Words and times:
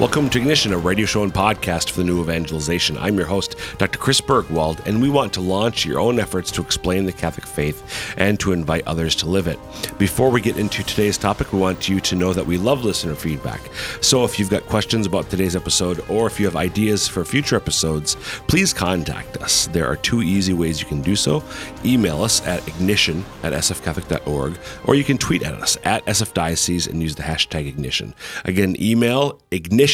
Welcome 0.00 0.30
to 0.30 0.38
Ignition, 0.38 0.72
a 0.72 0.78
radio 0.78 1.04
show 1.04 1.24
and 1.24 1.34
podcast 1.34 1.90
for 1.90 1.98
the 1.98 2.04
new 2.04 2.22
evangelization. 2.22 2.96
I'm 2.96 3.18
your 3.18 3.26
host, 3.26 3.56
Dr. 3.76 3.98
Chris 3.98 4.18
Burgwald, 4.18 4.86
and 4.86 5.02
we 5.02 5.10
want 5.10 5.34
to 5.34 5.42
launch 5.42 5.84
your 5.84 6.00
own 6.00 6.18
efforts 6.18 6.50
to 6.52 6.62
explain 6.62 7.04
the 7.04 7.12
Catholic 7.12 7.44
faith 7.44 8.14
and 8.16 8.40
to 8.40 8.52
invite 8.52 8.86
others 8.86 9.14
to 9.16 9.26
live 9.26 9.46
it. 9.46 9.58
Before 9.98 10.30
we 10.30 10.40
get 10.40 10.56
into 10.56 10.82
today's 10.82 11.18
topic, 11.18 11.52
we 11.52 11.58
want 11.58 11.86
you 11.86 12.00
to 12.00 12.16
know 12.16 12.32
that 12.32 12.46
we 12.46 12.56
love 12.56 12.82
listener 12.82 13.14
feedback. 13.14 13.60
So 14.00 14.24
if 14.24 14.38
you've 14.38 14.48
got 14.48 14.62
questions 14.68 15.04
about 15.04 15.28
today's 15.28 15.54
episode 15.54 16.02
or 16.08 16.26
if 16.26 16.40
you 16.40 16.46
have 16.46 16.56
ideas 16.56 17.06
for 17.06 17.22
future 17.22 17.56
episodes, 17.56 18.14
please 18.48 18.72
contact 18.72 19.36
us. 19.42 19.66
There 19.66 19.86
are 19.86 19.96
two 19.96 20.22
easy 20.22 20.54
ways 20.54 20.80
you 20.80 20.86
can 20.86 21.02
do 21.02 21.14
so. 21.14 21.44
Email 21.84 22.22
us 22.22 22.40
at 22.46 22.66
ignition 22.66 23.22
at 23.42 23.52
sfcatholic.org, 23.52 24.58
or 24.86 24.94
you 24.94 25.04
can 25.04 25.18
tweet 25.18 25.42
at 25.42 25.52
us 25.60 25.76
at 25.84 26.02
sfdiocese 26.06 26.88
and 26.88 27.02
use 27.02 27.16
the 27.16 27.22
hashtag 27.22 27.68
ignition. 27.68 28.14
Again, 28.46 28.76
email 28.80 29.38
ignition 29.50 29.89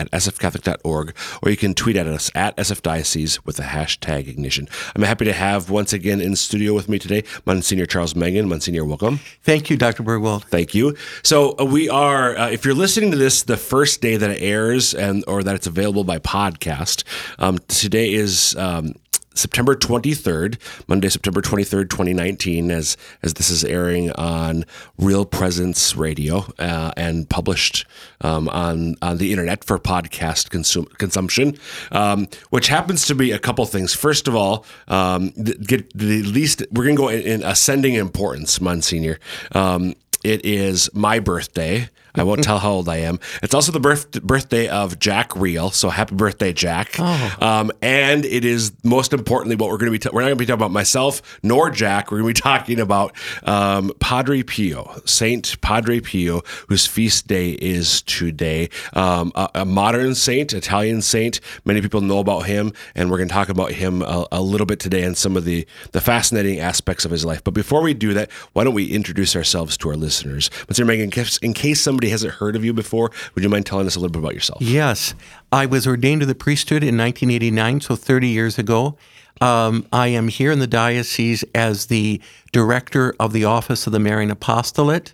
at 0.00 0.10
sfcatholic.org, 0.12 1.14
or 1.42 1.50
you 1.50 1.56
can 1.56 1.74
tweet 1.74 1.96
at 1.96 2.06
us 2.06 2.30
at 2.34 2.56
sfdiocese 2.56 3.44
with 3.44 3.56
the 3.56 3.64
hashtag 3.64 4.26
ignition. 4.26 4.66
I'm 4.96 5.02
happy 5.02 5.26
to 5.26 5.32
have 5.32 5.68
once 5.68 5.92
again 5.92 6.20
in 6.20 6.34
studio 6.36 6.74
with 6.74 6.88
me 6.88 6.98
today 6.98 7.22
Monsignor 7.44 7.86
Charles 7.86 8.16
Mangan. 8.16 8.48
Monsignor, 8.48 8.84
welcome. 8.84 9.20
Thank 9.42 9.68
you, 9.68 9.76
Dr. 9.76 10.02
Burgwald. 10.02 10.44
Thank 10.44 10.74
you. 10.74 10.96
So 11.22 11.54
uh, 11.60 11.64
we 11.64 11.90
are, 11.90 12.36
uh, 12.36 12.50
if 12.50 12.64
you're 12.64 12.74
listening 12.74 13.10
to 13.10 13.16
this 13.18 13.42
the 13.42 13.58
first 13.58 14.00
day 14.00 14.16
that 14.16 14.30
it 14.30 14.42
airs 14.42 14.94
and 14.94 15.22
or 15.26 15.42
that 15.42 15.54
it's 15.54 15.66
available 15.66 16.04
by 16.04 16.18
podcast, 16.18 17.04
um, 17.38 17.58
today 17.68 18.12
is 18.12 18.56
um, 18.56 18.94
September 19.34 19.74
23rd, 19.74 20.58
Monday, 20.88 21.08
September 21.08 21.40
23rd, 21.40 21.88
2019, 21.88 22.70
as 22.70 22.96
as 23.22 23.34
this 23.34 23.50
is 23.50 23.64
airing 23.64 24.10
on 24.12 24.64
Real 24.98 25.24
Presence 25.24 25.96
Radio 25.96 26.46
uh, 26.58 26.92
and 26.96 27.28
published 27.28 27.86
um, 28.22 28.48
on 28.48 28.96
on 29.02 29.18
the 29.18 29.30
internet 29.30 29.64
for 29.64 29.78
podcast 29.78 30.50
consum- 30.50 30.90
consumption, 30.98 31.56
um, 31.92 32.28
which 32.50 32.68
happens 32.68 33.06
to 33.06 33.14
be 33.14 33.30
a 33.30 33.38
couple 33.38 33.64
things. 33.66 33.94
First 33.94 34.26
of 34.26 34.34
all, 34.34 34.64
um, 34.88 35.30
get 35.30 35.96
the 35.96 36.22
least 36.22 36.62
we're 36.72 36.84
going 36.84 36.96
to 36.96 37.02
go 37.02 37.08
in, 37.08 37.22
in, 37.22 37.42
ascending 37.42 37.94
importance, 37.94 38.60
Monsignor. 38.60 39.18
Um, 39.52 39.94
it 40.24 40.44
is 40.44 40.90
my 40.92 41.18
birthday. 41.18 41.88
I 42.14 42.22
won't 42.22 42.42
tell 42.42 42.58
how 42.58 42.72
old 42.72 42.88
I 42.88 42.98
am. 42.98 43.20
It's 43.42 43.54
also 43.54 43.72
the 43.72 43.80
birth, 43.80 44.22
birthday 44.22 44.68
of 44.68 44.98
Jack 44.98 45.34
Reel, 45.36 45.70
so 45.70 45.90
happy 45.90 46.14
birthday, 46.14 46.52
Jack! 46.52 46.96
Oh. 46.98 47.36
Um, 47.40 47.72
and 47.82 48.24
it 48.24 48.44
is 48.44 48.72
most 48.84 49.12
importantly 49.12 49.56
what 49.56 49.70
we're 49.70 49.78
going 49.78 49.92
to 49.92 49.92
be. 49.92 49.98
Ta- 49.98 50.10
we're 50.12 50.22
not 50.22 50.28
going 50.28 50.38
to 50.38 50.42
be 50.42 50.46
talking 50.46 50.60
about 50.60 50.72
myself 50.72 51.38
nor 51.42 51.70
Jack. 51.70 52.10
We're 52.10 52.20
going 52.20 52.34
to 52.34 52.38
be 52.38 52.42
talking 52.42 52.80
about 52.80 53.14
um, 53.44 53.92
Padre 54.00 54.42
Pio, 54.42 55.00
Saint 55.04 55.60
Padre 55.60 56.00
Pio, 56.00 56.42
whose 56.68 56.86
feast 56.86 57.26
day 57.26 57.50
is 57.52 58.02
today. 58.02 58.68
Um, 58.94 59.32
a, 59.34 59.50
a, 59.56 59.64
modern 59.64 60.14
saint, 60.14 60.52
Italian 60.52 61.02
saint. 61.02 61.40
Many 61.64 61.80
people 61.80 62.00
know 62.00 62.18
about 62.18 62.46
him, 62.46 62.72
and 62.94 63.10
we're 63.10 63.18
going 63.18 63.28
to 63.28 63.34
talk 63.34 63.48
about 63.48 63.72
him 63.72 64.02
a, 64.02 64.26
a 64.32 64.42
little 64.42 64.66
bit 64.66 64.80
today 64.80 65.02
and 65.02 65.16
some 65.16 65.36
of 65.36 65.44
the 65.44 65.66
the 65.92 66.00
fascinating 66.00 66.60
aspects 66.60 67.04
of 67.04 67.10
his 67.10 67.24
life. 67.24 67.44
But 67.44 67.54
before 67.54 67.82
we 67.82 67.94
do 67.94 68.14
that, 68.14 68.30
why 68.52 68.64
don't 68.64 68.74
we 68.74 68.86
introduce 68.86 69.36
ourselves 69.36 69.76
to 69.78 69.90
our 69.90 69.96
listeners? 69.96 70.50
Mr. 70.66 70.86
Mangan, 70.86 71.04
in 71.04 71.10
case, 71.10 71.38
case 71.38 71.80
somebody 72.00 72.10
hasn't 72.10 72.32
heard 72.32 72.56
of 72.56 72.64
you 72.64 72.72
before, 72.72 73.10
would 73.34 73.44
you 73.44 73.50
mind 73.50 73.66
telling 73.66 73.86
us 73.86 73.94
a 73.94 74.00
little 74.00 74.10
bit 74.10 74.20
about 74.20 74.32
yourself? 74.32 74.62
Yes. 74.62 75.14
I 75.52 75.66
was 75.66 75.86
ordained 75.86 76.22
to 76.22 76.26
the 76.26 76.34
priesthood 76.34 76.82
in 76.82 76.96
1989, 76.96 77.82
so 77.82 77.94
30 77.94 78.28
years 78.28 78.58
ago. 78.58 78.96
Um, 79.42 79.86
I 79.92 80.06
am 80.08 80.28
here 80.28 80.50
in 80.50 80.60
the 80.60 80.66
diocese 80.66 81.44
as 81.54 81.86
the 81.86 82.18
director 82.52 83.14
of 83.20 83.34
the 83.34 83.44
Office 83.44 83.86
of 83.86 83.92
the 83.92 83.98
Marian 83.98 84.30
Apostolate, 84.30 85.12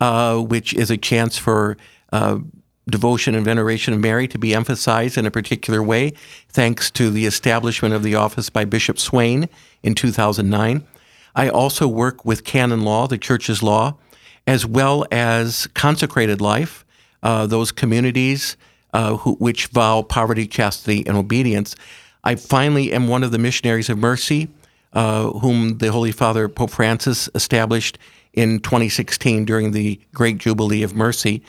uh, 0.00 0.38
which 0.38 0.72
is 0.72 0.88
a 0.88 0.96
chance 0.96 1.36
for 1.36 1.76
uh, 2.12 2.38
devotion 2.88 3.34
and 3.34 3.44
veneration 3.44 3.92
of 3.92 3.98
Mary 3.98 4.28
to 4.28 4.38
be 4.38 4.54
emphasized 4.54 5.18
in 5.18 5.26
a 5.26 5.32
particular 5.32 5.82
way, 5.82 6.12
thanks 6.48 6.92
to 6.92 7.10
the 7.10 7.26
establishment 7.26 7.92
of 7.92 8.04
the 8.04 8.14
office 8.14 8.50
by 8.50 8.64
Bishop 8.64 9.00
Swain 9.00 9.48
in 9.82 9.96
2009. 9.96 10.86
I 11.34 11.48
also 11.48 11.88
work 11.88 12.24
with 12.24 12.44
canon 12.44 12.82
law, 12.82 13.08
the 13.08 13.18
church's 13.18 13.64
law, 13.64 13.96
as 14.46 14.66
well 14.66 15.04
as 15.10 15.66
consecrated 15.74 16.40
life, 16.40 16.84
uh, 17.22 17.46
those 17.46 17.72
communities 17.72 18.56
uh, 18.92 19.16
who, 19.16 19.34
which 19.34 19.66
vow 19.68 20.02
poverty, 20.02 20.46
chastity, 20.46 21.06
and 21.06 21.16
obedience. 21.16 21.76
I 22.24 22.34
finally 22.34 22.92
am 22.92 23.08
one 23.08 23.22
of 23.22 23.30
the 23.30 23.38
missionaries 23.38 23.88
of 23.88 23.98
mercy, 23.98 24.48
uh, 24.92 25.30
whom 25.30 25.78
the 25.78 25.92
Holy 25.92 26.12
Father 26.12 26.48
Pope 26.48 26.70
Francis 26.70 27.28
established 27.34 27.98
in 28.32 28.60
2016 28.60 29.44
during 29.44 29.72
the 29.72 30.00
Great 30.14 30.38
Jubilee 30.38 30.82
of 30.82 30.94
Mercy. 30.94 31.42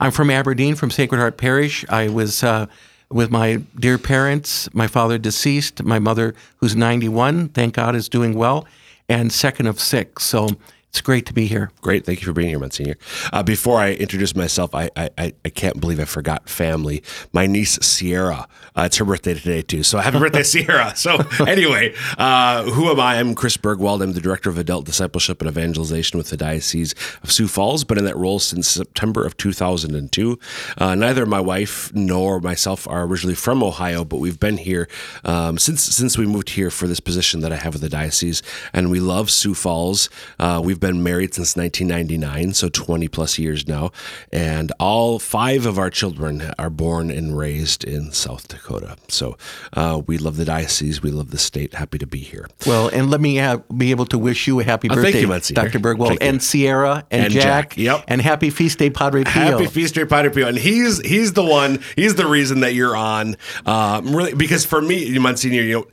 I'm 0.00 0.12
from 0.12 0.30
Aberdeen, 0.30 0.74
from 0.74 0.90
Sacred 0.90 1.18
Heart 1.18 1.38
Parish. 1.38 1.84
I 1.88 2.08
was 2.08 2.44
uh, 2.44 2.66
with 3.10 3.30
my 3.30 3.56
dear 3.78 3.98
parents, 3.98 4.72
my 4.74 4.86
father 4.86 5.18
deceased, 5.18 5.82
my 5.82 5.98
mother, 5.98 6.34
who's 6.56 6.76
91, 6.76 7.48
thank 7.48 7.74
God 7.74 7.96
is 7.96 8.08
doing 8.08 8.34
well, 8.34 8.66
and 9.08 9.32
second 9.32 9.66
of 9.66 9.80
six. 9.80 10.24
So 10.24 10.50
it's 10.90 11.02
great 11.02 11.26
to 11.26 11.34
be 11.34 11.46
here. 11.46 11.70
Great. 11.82 12.06
Thank 12.06 12.22
you 12.22 12.26
for 12.26 12.32
being 12.32 12.48
here, 12.48 12.58
Monsignor. 12.58 12.96
Uh, 13.30 13.42
before 13.42 13.78
I 13.78 13.92
introduce 13.92 14.34
myself, 14.34 14.74
I, 14.74 14.88
I, 14.96 15.34
I 15.44 15.48
can't 15.50 15.80
believe 15.80 16.00
I 16.00 16.06
forgot 16.06 16.48
family. 16.48 17.02
My 17.32 17.46
niece, 17.46 17.78
Sierra, 17.82 18.48
uh, 18.74 18.82
it's 18.82 18.96
her 18.96 19.04
birthday 19.04 19.34
today, 19.34 19.60
too. 19.60 19.82
So 19.82 19.98
happy 19.98 20.18
birthday, 20.18 20.42
Sierra. 20.44 20.96
So, 20.96 21.18
anyway, 21.46 21.94
uh, 22.16 22.62
who 22.64 22.88
am 22.90 23.00
I? 23.00 23.16
I'm 23.18 23.34
Chris 23.34 23.58
Burgwald. 23.58 24.02
I'm 24.02 24.14
the 24.14 24.20
Director 24.20 24.48
of 24.48 24.56
Adult 24.56 24.86
Discipleship 24.86 25.42
and 25.42 25.50
Evangelization 25.50 26.16
with 26.16 26.30
the 26.30 26.38
Diocese 26.38 26.94
of 27.22 27.30
Sioux 27.30 27.48
Falls, 27.48 27.84
been 27.84 27.98
in 27.98 28.04
that 28.06 28.16
role 28.16 28.38
since 28.38 28.66
September 28.66 29.26
of 29.26 29.36
2002. 29.36 30.38
Uh, 30.78 30.94
neither 30.94 31.26
my 31.26 31.40
wife 31.40 31.92
nor 31.94 32.40
myself 32.40 32.88
are 32.88 33.04
originally 33.04 33.34
from 33.34 33.62
Ohio, 33.62 34.04
but 34.06 34.20
we've 34.20 34.40
been 34.40 34.56
here 34.56 34.88
um, 35.24 35.58
since, 35.58 35.82
since 35.82 36.16
we 36.16 36.26
moved 36.26 36.50
here 36.50 36.70
for 36.70 36.86
this 36.86 37.00
position 37.00 37.40
that 37.40 37.52
I 37.52 37.56
have 37.56 37.74
with 37.74 37.82
the 37.82 37.90
Diocese. 37.90 38.42
And 38.72 38.90
we 38.90 39.00
love 39.00 39.30
Sioux 39.30 39.54
Falls. 39.54 40.08
Uh, 40.38 40.60
we've 40.78 40.92
been 40.92 41.02
married 41.02 41.34
since 41.34 41.56
1999, 41.56 42.54
so 42.54 42.68
20 42.68 43.08
plus 43.08 43.38
years 43.38 43.66
now. 43.66 43.90
And 44.32 44.70
all 44.78 45.18
five 45.18 45.66
of 45.66 45.76
our 45.78 45.90
children 45.90 46.52
are 46.58 46.70
born 46.70 47.10
and 47.10 47.36
raised 47.36 47.82
in 47.84 48.12
South 48.12 48.46
Dakota. 48.46 48.96
So 49.08 49.36
uh, 49.72 50.02
we 50.06 50.18
love 50.18 50.36
the 50.36 50.44
diocese. 50.44 51.02
We 51.02 51.10
love 51.10 51.30
the 51.30 51.38
state. 51.38 51.74
Happy 51.74 51.98
to 51.98 52.06
be 52.06 52.18
here. 52.20 52.46
Well, 52.66 52.88
and 52.88 53.10
let 53.10 53.20
me 53.20 53.36
have, 53.36 53.64
be 53.76 53.90
able 53.90 54.06
to 54.06 54.18
wish 54.18 54.46
you 54.46 54.60
a 54.60 54.64
happy 54.64 54.88
Oh, 54.90 54.94
birthday, 54.94 55.24
thank 55.24 55.48
you. 55.50 55.54
Dr. 55.54 55.78
Burgwald, 55.80 56.08
Thank 56.08 56.22
you. 56.22 56.28
and 56.28 56.42
Sierra, 56.42 57.04
and, 57.10 57.24
And 57.24 57.32
Jack, 57.32 57.70
Jack. 57.70 57.78
Yep. 57.78 58.04
and 58.08 58.22
happy 58.22 58.50
feast 58.50 58.78
day, 58.78 58.90
Padre 58.90 59.24
Pio. 59.24 59.58
Happy 59.58 59.66
Feast 59.66 59.94
Day, 59.96 60.04
Padre 60.04 60.30
Pio, 60.32 60.46
and 60.46 60.56
he's 60.56 61.00
he's 61.04 61.32
the 61.32 61.44
one. 61.44 61.80
He's 61.96 62.14
the 62.14 62.26
reason 62.26 62.60
that 62.60 62.74
you're 62.74 62.96
on. 62.96 63.36
Um, 63.66 64.14
really, 64.14 64.34
because 64.34 64.64
for 64.64 64.80
me, 64.80 65.18
Monsignor, 65.18 65.62
you 65.62 65.72
know, 65.74 65.86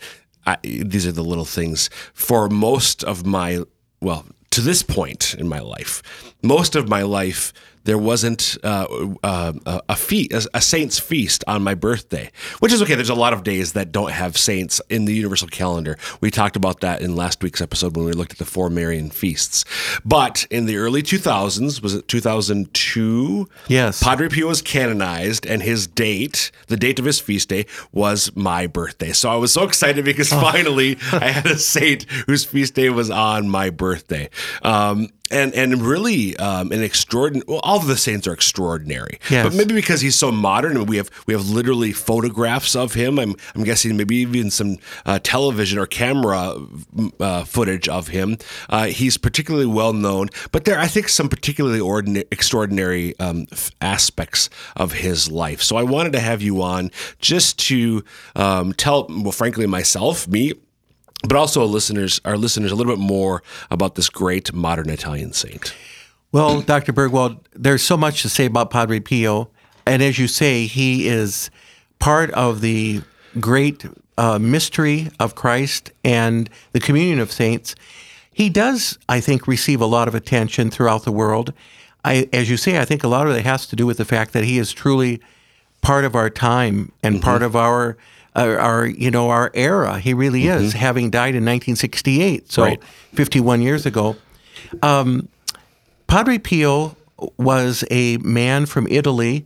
I, 0.45 0.57
these 0.63 1.07
are 1.07 1.12
the 1.12 1.24
little 1.24 1.45
things. 1.45 1.90
For 2.13 2.47
most 2.50 3.03
of 3.03 3.25
my 3.25 3.62
well, 4.01 4.25
to 4.55 4.61
this 4.61 4.81
point 4.81 5.35
in 5.38 5.49
my 5.49 5.59
life, 5.59 6.01
most 6.41 6.77
of 6.77 6.88
my 6.88 7.01
life, 7.01 7.51
there 7.85 7.97
wasn't 7.97 8.57
uh, 8.63 8.88
uh, 9.23 9.53
a 9.88 9.96
feast, 9.96 10.47
a 10.53 10.62
saint's 10.62 11.00
feast 11.00 11.44
on 11.47 11.63
my 11.63 11.73
birthday, 11.73 12.31
which 12.59 12.73
is 12.73 12.81
okay. 12.81 12.96
There's 12.96 13.09
a 13.09 13.16
lot 13.16 13.34
of 13.34 13.44
days 13.44 13.73
that 13.73 13.91
don't 13.91 14.12
have 14.12 14.38
saints 14.38 14.81
in 14.90 15.06
the 15.06 15.13
universal 15.13 15.47
calendar. 15.47 15.97
We 16.19 16.31
talked 16.31 16.56
about 16.56 16.81
that 16.81 17.01
in 17.01 17.16
last 17.16 17.41
week's 17.44 17.62
episode 17.62 17.95
when 17.95 18.06
we 18.06 18.12
looked 18.12 18.34
at 18.34 18.40
the 18.40 18.45
four 18.45 18.69
Marian 18.69 19.09
feasts. 19.09 19.63
But 20.03 20.45
in 20.50 20.66
the 20.66 20.78
early 20.78 21.01
2000s, 21.01 21.81
was 21.81 21.94
it 21.94 22.07
2002? 22.07 23.47
Yes. 23.68 24.03
Padre 24.03 24.29
Pio 24.29 24.47
was 24.47 24.62
canonized, 24.62 25.45
and 25.45 25.62
his 25.62 25.88
date, 25.88 26.51
the 26.68 26.78
date 26.78 27.00
of 27.00 27.06
his 27.06 27.19
feast 27.19 27.50
day, 27.50 27.66
was 27.91 28.36
my 28.36 28.68
birthday. 28.68 29.13
So 29.13 29.30
I 29.30 29.36
was 29.36 29.54
so 29.54 29.63
excited 29.63 30.04
because 30.04 30.30
finally 30.30 30.98
I 31.12 31.30
had 31.30 31.45
a 31.45 31.57
saint 31.57 32.04
whose 32.25 32.45
feast 32.45 32.74
day 32.74 32.89
was 32.89 33.09
on 33.09 33.48
my 33.48 33.69
birthday. 33.69 34.30
Um, 34.63 35.09
and 35.31 35.54
and 35.56 35.81
really 35.81 36.38
um, 36.38 36.72
an 36.72 36.83
extraordinary. 36.83 37.45
Well, 37.48 37.60
all 37.63 37.77
of 37.77 37.88
the 37.88 37.98
saints 37.98 38.27
are 38.27 38.33
extraordinary, 38.33 39.19
Yes. 39.30 39.44
but 39.45 39.56
maybe 39.56 39.74
because 39.74 40.01
he's 40.01 40.16
so 40.16 40.31
modern, 40.31 40.86
we 40.86 40.98
have 40.98 41.10
we 41.25 41.33
have 41.33 41.50
literally 41.50 41.92
photographs 41.92 42.75
of 42.75 42.94
him. 42.94 43.18
I'm 43.19 43.36
I'm 43.56 43.63
guessing 43.63 43.98
maybe 43.98 44.18
even 44.18 44.51
some 44.51 44.77
uh, 45.06 45.19
television 45.24 45.80
or 45.80 45.88
camera 45.88 46.56
uh, 47.19 47.44
footage 47.45 47.88
of 47.89 48.10
him. 48.10 48.38
Uh, 48.69 48.86
he's 48.86 49.18
particularly 49.18 49.66
well 49.66 49.94
known, 49.94 50.30
but 50.51 50.66
there 50.66 50.80
I 50.80 50.88
think 50.88 51.10
some 51.10 51.28
particularly 51.30 51.80
ordinary, 51.80 52.25
extraordinary 52.31 53.18
um, 53.19 53.48
f- 53.51 53.71
aspects 53.81 54.50
of 54.75 54.94
his 54.94 55.31
life. 55.31 55.62
So 55.62 55.75
I 55.75 55.83
wanted 55.83 56.13
to 56.13 56.19
have 56.19 56.42
you 56.42 56.62
on 56.62 56.92
just 57.19 57.57
to 57.68 58.04
um, 58.36 58.74
tell, 58.74 59.07
well, 59.10 59.31
frankly, 59.31 59.66
myself, 59.66 60.28
me, 60.28 60.54
but 61.23 61.35
also 61.35 61.65
listeners, 61.65 62.21
our 62.25 62.38
listeners, 62.38 62.71
a 62.71 62.75
little 62.75 62.94
bit 62.94 63.01
more 63.01 63.41
about 63.71 63.95
this 63.95 64.09
great 64.09 64.53
modern 64.53 64.89
Italian 64.89 65.33
saint. 65.33 65.73
Well, 66.31 66.62
Dr. 66.62 66.91
Burgwald, 66.94 67.39
there's 67.53 67.83
so 67.83 67.95
much 67.95 68.21
to 68.23 68.29
say 68.29 68.45
about 68.45 68.69
Padre 68.69 69.00
Pio. 69.00 69.50
And 69.85 70.01
as 70.01 70.19
you 70.19 70.27
say, 70.27 70.65
he 70.65 71.07
is 71.07 71.50
part 72.00 72.31
of 72.31 72.62
the 72.62 73.01
great 73.39 73.85
uh, 74.17 74.39
mystery 74.39 75.09
of 75.19 75.35
Christ 75.35 75.91
and 76.03 76.50
the 76.73 76.79
communion 76.79 77.19
of 77.19 77.31
saints, 77.31 77.75
he 78.31 78.50
does, 78.50 78.97
I 79.07 79.21
think, 79.21 79.47
receive 79.47 79.81
a 79.81 79.85
lot 79.85 80.07
of 80.07 80.15
attention 80.15 80.69
throughout 80.69 81.06
the 81.06 81.11
world. 81.11 81.53
I, 82.03 82.29
as 82.33 82.50
you 82.50 82.57
say, 82.57 82.79
I 82.79 82.85
think 82.85 83.03
a 83.03 83.07
lot 83.07 83.27
of 83.27 83.35
it 83.35 83.45
has 83.45 83.65
to 83.68 83.75
do 83.75 83.85
with 83.85 83.97
the 83.97 84.06
fact 84.06 84.33
that 84.33 84.44
he 84.44 84.57
is 84.57 84.73
truly 84.73 85.21
part 85.85 86.05
of 86.05 86.15
our 86.15 86.29
time 86.29 86.91
and 87.03 87.21
part 87.21 87.41
of 87.43 87.55
our, 87.55 87.97
uh, 88.35 88.55
our, 88.59 88.85
you 88.85 89.11
know, 89.11 89.29
our 89.29 89.51
era. 89.53 89.99
He 89.99 90.13
really 90.13 90.47
is, 90.47 90.73
having 90.73 91.09
died 91.09 91.35
in 91.35 91.43
1968, 91.45 92.51
so 92.51 92.63
Right. 92.63 92.83
51 93.13 93.61
years 93.61 93.85
ago. 93.85 94.15
Um, 94.81 95.27
Padre 96.07 96.37
Pio 96.37 96.95
was 97.37 97.83
a 97.91 98.17
man 98.17 98.65
from 98.65 98.87
Italy. 98.89 99.45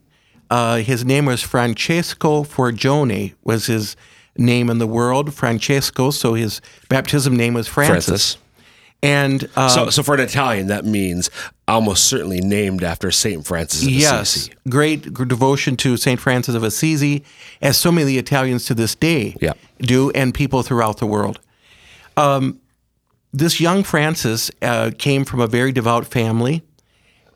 Uh, 0.50 0.78
his 0.78 1.06
name 1.06 1.26
was 1.26 1.42
Francesco 1.42 2.44
Forgione, 2.44 3.34
was 3.44 3.68
his 3.68 3.96
name 4.38 4.70
in 4.70 4.78
the 4.80 4.88
world. 4.88 5.34
Francesco, 5.34 6.10
so 6.12 6.34
his 6.34 6.62
baptism 6.90 7.36
name 7.36 7.54
was 7.54 7.68
Francis. 7.68 8.06
Francis. 8.06 8.38
And 9.02 9.48
uh, 9.56 9.70
So, 9.70 9.90
so 9.90 10.04
for 10.04 10.14
an 10.16 10.20
Italian, 10.20 10.68
that 10.68 10.84
means 10.86 11.30
almost 11.68 12.06
certainly 12.06 12.42
named 12.42 12.84
after 12.84 13.12
Saint 13.12 13.46
Francis 13.46 13.84
of 13.84 13.90
yes, 13.90 14.36
Assisi. 14.36 14.54
great 14.68 15.14
devotion 15.14 15.78
to 15.78 15.96
Saint 15.98 16.20
Francis 16.20 16.56
of 16.56 16.64
Assisi, 16.64 17.24
as 17.62 17.78
so 17.78 17.92
many 17.92 18.18
Italians 18.18 18.66
to 18.66 18.74
this 18.74 18.96
day 18.96 19.36
Yeah. 19.40 19.54
do, 19.80 20.12
and 20.12 20.34
people 20.34 20.64
throughout 20.64 20.98
the 20.98 21.06
world. 21.06 21.40
Um, 22.18 22.60
this 23.32 23.62
young 23.62 23.84
Francis 23.84 24.52
uh, 24.62 24.92
came 24.98 25.24
from 25.24 25.40
a 25.40 25.48
very 25.48 25.72
devout 25.72 26.06
family, 26.06 26.64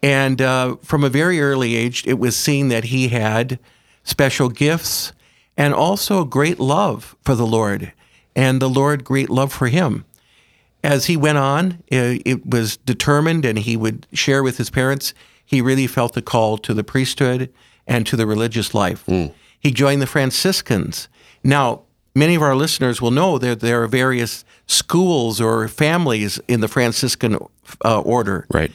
and 0.01 0.42
uh, 0.42 0.75
from 0.83 1.04
a 1.04 1.10
very 1.10 1.39
early 1.39 1.75
age, 1.75 2.04
it 2.06 2.19
was 2.19 2.36
seen 2.36 2.68
that 2.69 2.86
he 2.86 3.07
had 3.10 3.57
special 4.04 4.50
gifts 4.50 5.13
and 5.56 5.74
also 5.74 6.25
great 6.25 6.60
love 6.60 7.15
for 7.24 7.36
the 7.36 7.45
Lord, 7.45 7.94
and 8.36 8.62
the 8.62 8.69
Lord 8.69 9.04
great 9.06 9.30
love 9.30 9.54
for 9.54 9.68
him 9.68 10.04
as 10.83 11.06
he 11.06 11.15
went 11.15 11.38
on, 11.38 11.83
uh, 11.91 12.19
it 12.25 12.45
was 12.45 12.77
determined, 12.77 13.45
and 13.45 13.59
he 13.59 13.77
would 13.77 14.06
share 14.13 14.44
with 14.44 14.57
his 14.57 14.69
parents, 14.69 15.13
he 15.45 15.62
really 15.62 15.88
felt 15.88 16.13
the 16.13 16.21
call 16.21 16.57
to 16.59 16.74
the 16.74 16.83
priesthood 16.83 17.51
and 17.88 18.06
to 18.07 18.15
the 18.15 18.25
religious 18.25 18.74
life. 18.74 19.06
He 19.59 19.71
joined 19.71 20.01
the 20.01 20.07
Franciscans. 20.07 21.07
Now, 21.44 21.83
many 22.15 22.35
of 22.35 22.41
our 22.41 22.56
listeners 22.56 23.01
will 23.01 23.12
know 23.12 23.38
that 23.38 23.59
there 23.62 23.81
are 23.83 23.88
various 23.88 24.44
schools 24.68 25.39
or 25.39 25.68
families 25.68 26.39
in 26.47 26.59
the 26.62 26.68
Franciscan 26.68 27.38
uh, 27.83 28.01
order. 28.01 28.45
Right. 28.51 28.71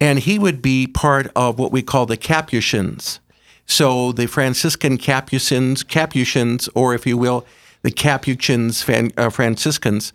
And 0.00 0.20
he 0.20 0.38
would 0.38 0.62
be 0.62 0.86
part 0.86 1.30
of 1.34 1.58
what 1.58 1.72
we 1.72 1.82
call 1.82 2.06
the 2.06 2.16
Capuchins. 2.16 3.20
So 3.66 4.12
the 4.12 4.26
Franciscan 4.26 4.96
Capuchins, 4.96 5.82
Capuchins, 5.82 6.68
or 6.74 6.94
if 6.94 7.06
you 7.06 7.18
will, 7.18 7.44
the 7.82 7.90
Capuchins 7.90 8.82
Fan, 8.82 9.10
uh, 9.16 9.30
Franciscans. 9.30 10.12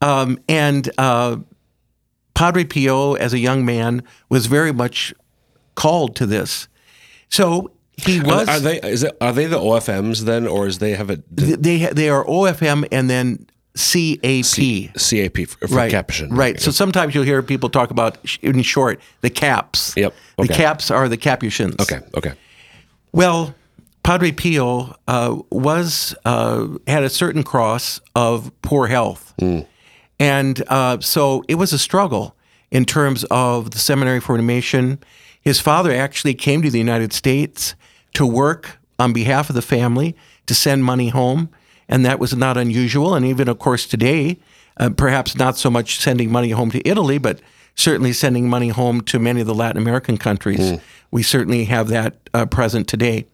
Um, 0.00 0.38
and 0.48 0.90
uh, 0.98 1.38
Padre 2.34 2.64
Pio, 2.64 3.14
as 3.14 3.32
a 3.32 3.38
young 3.38 3.64
man, 3.64 4.02
was 4.28 4.46
very 4.46 4.72
much 4.72 5.14
called 5.74 6.16
to 6.16 6.26
this. 6.26 6.68
So 7.28 7.72
he 7.96 8.20
was. 8.20 8.48
Are 8.48 8.60
they 8.60 8.80
is 8.80 9.02
it, 9.02 9.16
are 9.20 9.32
they 9.32 9.46
the 9.46 9.58
OFMs 9.58 10.20
then, 10.20 10.46
or 10.46 10.66
is 10.66 10.78
they 10.78 10.92
have 10.92 11.10
a 11.10 11.22
they 11.30 11.86
they 11.86 12.08
are 12.08 12.24
OFM 12.24 12.86
and 12.92 13.08
then 13.08 13.46
CAP. 13.76 14.94
CAP 14.94 15.48
for, 15.48 15.68
for 15.68 15.74
right, 15.74 15.90
Capuchin? 15.90 16.30
right. 16.30 16.58
So 16.60 16.70
sometimes 16.70 17.14
you'll 17.14 17.24
hear 17.24 17.42
people 17.42 17.68
talk 17.68 17.90
about, 17.90 18.18
in 18.42 18.62
short, 18.62 19.00
the 19.20 19.30
caps. 19.30 19.94
Yep, 19.96 20.14
The 20.38 20.48
caps 20.48 20.90
are 20.90 21.08
the 21.08 21.16
Capuchins. 21.16 21.76
Okay. 21.80 22.00
Okay. 22.16 22.32
Well, 23.12 23.54
Padre 24.02 24.32
Pio 24.32 24.94
uh, 25.08 25.36
was 25.50 26.14
uh, 26.24 26.68
had 26.86 27.02
a 27.02 27.10
certain 27.10 27.42
cross 27.42 28.00
of 28.14 28.50
poor 28.62 28.86
health, 28.86 29.34
and 30.18 30.62
uh, 30.68 31.00
so 31.00 31.44
it 31.48 31.56
was 31.56 31.72
a 31.72 31.78
struggle 31.78 32.36
in 32.70 32.84
terms 32.84 33.24
of 33.30 33.70
the 33.70 33.78
seminary 33.78 34.20
formation. 34.20 34.98
His 35.40 35.60
father 35.60 35.92
actually 35.92 36.34
came 36.34 36.62
to 36.62 36.70
the 36.70 36.78
United 36.78 37.12
States 37.12 37.74
to 38.14 38.26
work 38.26 38.78
on 38.98 39.12
behalf 39.12 39.48
of 39.48 39.54
the 39.54 39.62
family 39.62 40.16
to 40.46 40.54
send 40.54 40.84
money 40.84 41.08
home, 41.08 41.50
and 41.88 42.04
that 42.04 42.18
was 42.18 42.34
not 42.34 42.56
unusual. 42.56 43.14
And 43.14 43.24
even, 43.26 43.48
of 43.48 43.58
course, 43.58 43.86
today, 43.86 44.38
uh, 44.78 44.90
perhaps 44.90 45.36
not 45.36 45.56
so 45.56 45.70
much 45.70 45.98
sending 45.98 46.30
money 46.32 46.50
home 46.50 46.70
to 46.70 46.86
Italy, 46.88 47.18
but 47.18 47.40
certainly 47.74 48.12
sending 48.12 48.48
money 48.48 48.68
home 48.70 49.02
to 49.02 49.18
many 49.18 49.42
of 49.42 49.46
the 49.46 49.54
Latin 49.54 49.80
American 49.80 50.16
countries. 50.16 50.80
We 51.10 51.22
certainly 51.22 51.64
have 51.66 51.88
that 51.88 52.16
uh, 52.32 52.46
present 52.46 52.88
today. 52.88 53.26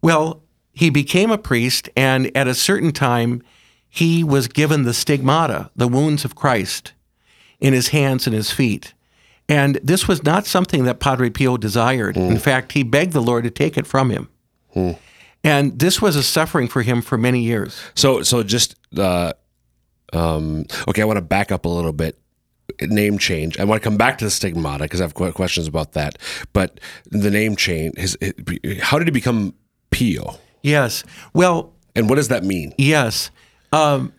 Well, 0.00 0.42
he 0.72 0.90
became 0.90 1.30
a 1.30 1.38
priest, 1.38 1.88
and 1.96 2.34
at 2.36 2.48
a 2.48 2.54
certain 2.54 2.92
time, 2.92 3.42
he 3.96 4.22
was 4.22 4.48
given 4.48 4.82
the 4.84 4.92
stigmata, 4.94 5.70
the 5.74 5.88
wounds 5.88 6.24
of 6.24 6.34
Christ, 6.34 6.92
in 7.60 7.72
his 7.72 7.88
hands 7.88 8.26
and 8.26 8.34
his 8.34 8.50
feet. 8.50 8.92
And 9.48 9.78
this 9.82 10.06
was 10.08 10.22
not 10.24 10.44
something 10.44 10.84
that 10.84 10.98
Padre 10.98 11.30
Pio 11.30 11.56
desired. 11.56 12.16
In 12.16 12.38
fact, 12.38 12.72
he 12.72 12.82
begged 12.82 13.12
the 13.12 13.22
Lord 13.22 13.44
to 13.44 13.50
take 13.50 13.78
it 13.78 13.86
from 13.86 14.10
him. 14.10 14.28
And 15.44 15.78
this 15.78 16.02
was 16.02 16.16
a 16.16 16.22
suffering 16.22 16.68
for 16.68 16.82
him 16.82 17.00
for 17.00 17.16
many 17.16 17.40
years. 17.40 17.80
So 17.94 18.22
so 18.22 18.42
just 18.42 18.74
uh, 18.98 19.32
um, 20.12 20.66
okay. 20.88 21.02
I 21.02 21.04
want 21.04 21.18
to 21.18 21.22
back 21.22 21.52
up 21.52 21.64
a 21.64 21.68
little 21.68 21.92
bit. 21.92 22.18
Name 22.80 23.16
change. 23.18 23.58
I 23.60 23.64
want 23.64 23.80
to 23.80 23.88
come 23.88 23.96
back 23.96 24.18
to 24.18 24.24
the 24.24 24.30
stigmata 24.30 24.84
because 24.84 25.00
I 25.00 25.04
have 25.04 25.14
questions 25.14 25.68
about 25.68 25.92
that. 25.92 26.18
But 26.52 26.80
the 27.10 27.30
name 27.30 27.54
change. 27.54 27.96
His, 27.96 28.18
how 28.82 28.98
did 28.98 29.06
he 29.06 29.12
become 29.12 29.54
Pio? 29.90 30.34
Yes. 30.62 31.04
Well, 31.32 31.72
And 31.94 32.08
what 32.10 32.16
does 32.16 32.28
that 32.28 32.42
mean? 32.42 32.74
Yes. 32.76 33.30
Um, 33.76 34.14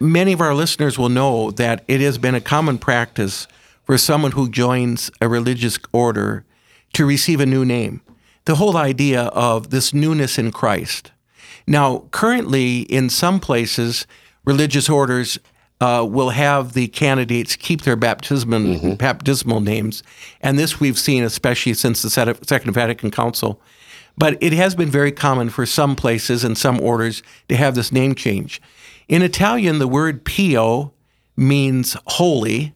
many 0.00 0.32
of 0.32 0.40
our 0.40 0.52
listeners 0.52 0.98
will 0.98 1.08
know 1.08 1.52
that 1.52 1.84
it 1.86 2.00
has 2.00 2.18
been 2.18 2.34
a 2.34 2.40
common 2.40 2.78
practice 2.78 3.46
for 3.84 3.96
someone 3.96 4.32
who 4.32 4.50
joins 4.50 5.12
a 5.20 5.28
religious 5.28 5.78
order 5.92 6.44
to 6.94 7.06
receive 7.06 7.38
a 7.38 7.46
new 7.46 7.64
name. 7.64 8.00
The 8.46 8.56
whole 8.56 8.76
idea 8.76 9.26
of 9.26 9.70
this 9.70 9.94
newness 9.94 10.38
in 10.38 10.50
Christ. 10.50 11.12
Now, 11.68 12.08
currently, 12.10 12.80
in 12.80 13.10
some 13.10 13.38
places, 13.38 14.08
religious 14.44 14.88
orders 14.88 15.38
uh, 15.80 16.04
will 16.08 16.30
have 16.30 16.72
the 16.72 16.88
candidates 16.88 17.54
keep 17.54 17.82
their 17.82 17.96
baptismal, 17.96 18.96
baptismal 18.96 19.60
names. 19.60 20.02
And 20.40 20.58
this 20.58 20.80
we've 20.80 20.98
seen 20.98 21.22
especially 21.22 21.74
since 21.74 22.02
the 22.02 22.10
Second 22.10 22.72
Vatican 22.72 23.12
Council. 23.12 23.60
But 24.16 24.38
it 24.40 24.52
has 24.52 24.74
been 24.74 24.90
very 24.90 25.12
common 25.12 25.50
for 25.50 25.66
some 25.66 25.96
places 25.96 26.44
and 26.44 26.56
some 26.56 26.80
orders 26.80 27.22
to 27.48 27.56
have 27.56 27.74
this 27.74 27.90
name 27.90 28.14
change. 28.14 28.62
In 29.08 29.22
Italian, 29.22 29.78
the 29.78 29.88
word 29.88 30.24
pio 30.24 30.92
means 31.36 31.96
holy. 32.06 32.74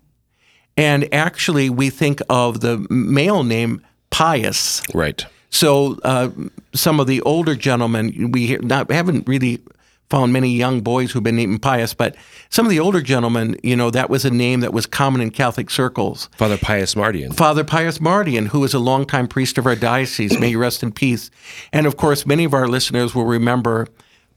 And 0.76 1.12
actually, 1.12 1.70
we 1.70 1.90
think 1.90 2.20
of 2.28 2.60
the 2.60 2.86
male 2.90 3.42
name 3.44 3.80
pious. 4.10 4.82
Right. 4.94 5.24
So 5.50 5.98
uh, 6.04 6.30
some 6.74 7.00
of 7.00 7.06
the 7.06 7.20
older 7.22 7.54
gentlemen, 7.54 8.30
we 8.32 8.46
hear- 8.46 8.62
not, 8.62 8.90
haven't 8.90 9.26
really 9.26 9.60
found 10.10 10.32
many 10.32 10.50
young 10.50 10.80
boys 10.80 11.12
who've 11.12 11.22
been 11.22 11.36
named 11.36 11.60
Pius, 11.60 11.92
but 11.94 12.16
some 12.48 12.64
of 12.64 12.70
the 12.70 12.80
older 12.80 13.02
gentlemen, 13.02 13.58
you 13.62 13.76
know, 13.76 13.90
that 13.90 14.08
was 14.08 14.24
a 14.24 14.30
name 14.30 14.60
that 14.60 14.72
was 14.72 14.86
common 14.86 15.20
in 15.20 15.30
Catholic 15.30 15.70
circles. 15.70 16.30
Father 16.36 16.56
Pius 16.56 16.94
Mardian. 16.94 17.32
Father 17.34 17.62
Pius 17.64 17.98
Mardian, 18.00 18.46
who 18.48 18.60
was 18.60 18.72
a 18.72 18.78
longtime 18.78 19.28
priest 19.28 19.58
of 19.58 19.66
our 19.66 19.76
diocese, 19.76 20.38
may 20.40 20.48
you 20.50 20.58
rest 20.58 20.82
in 20.82 20.92
peace. 20.92 21.30
And 21.72 21.86
of 21.86 21.96
course, 21.96 22.24
many 22.24 22.44
of 22.44 22.54
our 22.54 22.66
listeners 22.66 23.14
will 23.14 23.26
remember 23.26 23.86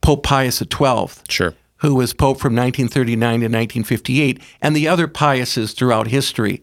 Pope 0.02 0.24
Pius 0.24 0.58
XII, 0.60 1.08
Sure. 1.30 1.54
who 1.78 1.96
was 1.96 2.14
Pope 2.14 2.40
from 2.40 2.54
1939 2.56 3.18
to 3.40 3.46
1958, 3.46 4.42
and 4.62 4.76
the 4.76 4.88
other 4.88 5.08
Piuses 5.08 5.74
throughout 5.76 6.08
history, 6.08 6.62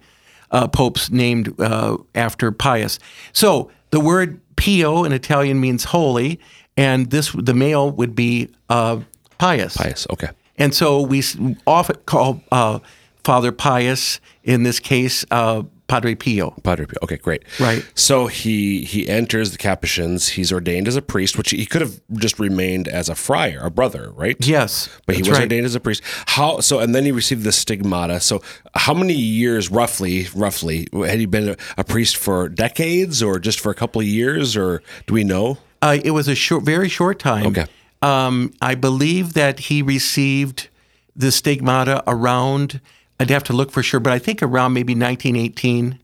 uh, 0.50 0.68
popes 0.68 1.10
named 1.10 1.58
uh, 1.60 1.96
after 2.14 2.50
Pius. 2.52 2.98
So 3.32 3.70
the 3.90 4.00
word 4.00 4.40
Pio 4.56 5.04
in 5.04 5.12
Italian 5.12 5.60
means 5.60 5.84
holy, 5.84 6.40
and 6.78 7.10
this 7.10 7.32
the 7.32 7.52
male 7.54 7.90
would 7.90 8.14
be 8.14 8.48
uh, 8.70 9.00
Pius. 9.36 9.76
Pius. 9.76 10.06
Okay. 10.10 10.28
And 10.56 10.74
so 10.74 11.02
we 11.02 11.22
often 11.66 11.96
call 12.06 12.40
uh, 12.50 12.78
Father 13.24 13.52
Pius, 13.52 14.20
in 14.42 14.62
this 14.62 14.80
case, 14.80 15.24
uh, 15.30 15.62
Padre 15.86 16.14
Pio. 16.14 16.50
Padre 16.62 16.84
Pio. 16.84 16.98
Okay, 17.02 17.16
great. 17.16 17.44
Right. 17.58 17.82
So 17.94 18.26
he 18.26 18.84
he 18.84 19.08
enters 19.08 19.52
the 19.52 19.58
Capuchins. 19.58 20.28
He's 20.28 20.52
ordained 20.52 20.86
as 20.86 20.96
a 20.96 21.02
priest, 21.02 21.38
which 21.38 21.50
he 21.50 21.64
could 21.64 21.80
have 21.80 22.00
just 22.14 22.38
remained 22.38 22.88
as 22.88 23.08
a 23.08 23.14
friar, 23.14 23.60
a 23.62 23.70
brother, 23.70 24.10
right? 24.14 24.36
Yes, 24.46 24.88
But 25.06 25.16
he 25.16 25.22
was 25.22 25.30
right. 25.30 25.42
ordained 25.42 25.64
as 25.66 25.74
a 25.74 25.80
priest. 25.80 26.02
How 26.26 26.60
so? 26.60 26.80
And 26.80 26.94
then 26.94 27.04
he 27.04 27.12
received 27.12 27.42
the 27.44 27.52
stigmata. 27.52 28.20
So, 28.20 28.42
how 28.74 28.92
many 28.94 29.14
years, 29.14 29.70
roughly, 29.70 30.26
roughly, 30.34 30.88
had 30.92 31.18
he 31.20 31.26
been 31.26 31.50
a, 31.50 31.56
a 31.78 31.84
priest 31.84 32.16
for 32.16 32.48
decades, 32.48 33.22
or 33.22 33.38
just 33.38 33.58
for 33.60 33.70
a 33.70 33.74
couple 33.74 34.00
of 34.00 34.06
years, 34.06 34.56
or 34.56 34.82
do 35.06 35.14
we 35.14 35.24
know? 35.24 35.58
Uh, 35.80 35.98
it 36.04 36.10
was 36.10 36.28
a 36.28 36.34
short, 36.34 36.64
very 36.64 36.88
short 36.88 37.18
time. 37.18 37.46
Okay. 37.46 37.66
Um, 38.02 38.52
I 38.60 38.74
believe 38.74 39.34
that 39.34 39.60
he 39.60 39.82
received 39.82 40.68
the 41.14 41.32
stigmata 41.32 42.02
around. 42.06 42.80
I'd 43.18 43.30
have 43.30 43.44
to 43.44 43.52
look 43.52 43.70
for 43.70 43.82
sure, 43.82 44.00
but 44.00 44.12
I 44.12 44.18
think 44.18 44.42
around 44.42 44.72
maybe 44.72 44.94
1918. 44.94 45.98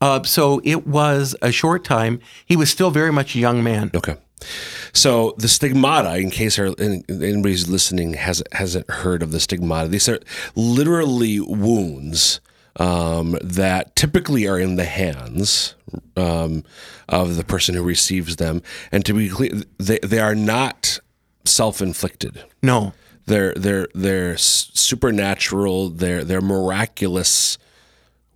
Uh, 0.00 0.22
so 0.24 0.60
it 0.64 0.86
was 0.86 1.36
a 1.42 1.52
short 1.52 1.84
time. 1.84 2.20
He 2.44 2.56
was 2.56 2.70
still 2.70 2.90
very 2.90 3.12
much 3.12 3.36
a 3.36 3.38
young 3.38 3.62
man. 3.62 3.92
Okay. 3.94 4.16
So 4.92 5.34
the 5.38 5.46
stigmata, 5.46 6.16
in 6.16 6.30
case 6.30 6.58
anybody's 6.58 7.68
listening 7.68 8.14
has 8.14 8.42
hasn't 8.50 8.90
heard 8.90 9.22
of 9.22 9.30
the 9.30 9.38
stigmata, 9.38 9.88
these 9.88 10.08
are 10.08 10.18
literally 10.56 11.38
wounds 11.38 12.40
um, 12.76 13.36
that 13.42 13.94
typically 13.96 14.46
are 14.46 14.58
in 14.58 14.76
the 14.76 14.84
hands 14.84 15.74
um, 16.16 16.64
of 17.08 17.36
the 17.36 17.44
person 17.44 17.74
who 17.74 17.82
receives 17.82 18.36
them, 18.36 18.62
and 18.90 19.04
to 19.04 19.14
be 19.14 19.28
clear, 19.28 19.50
they 19.78 19.98
they 20.02 20.18
are 20.18 20.34
not 20.34 20.98
self-inflicted. 21.44 22.44
No. 22.62 22.92
They're 23.26 23.54
they're 23.54 23.86
they're 23.94 24.36
supernatural. 24.36 25.90
They're 25.90 26.24
they're 26.24 26.40
miraculous 26.40 27.56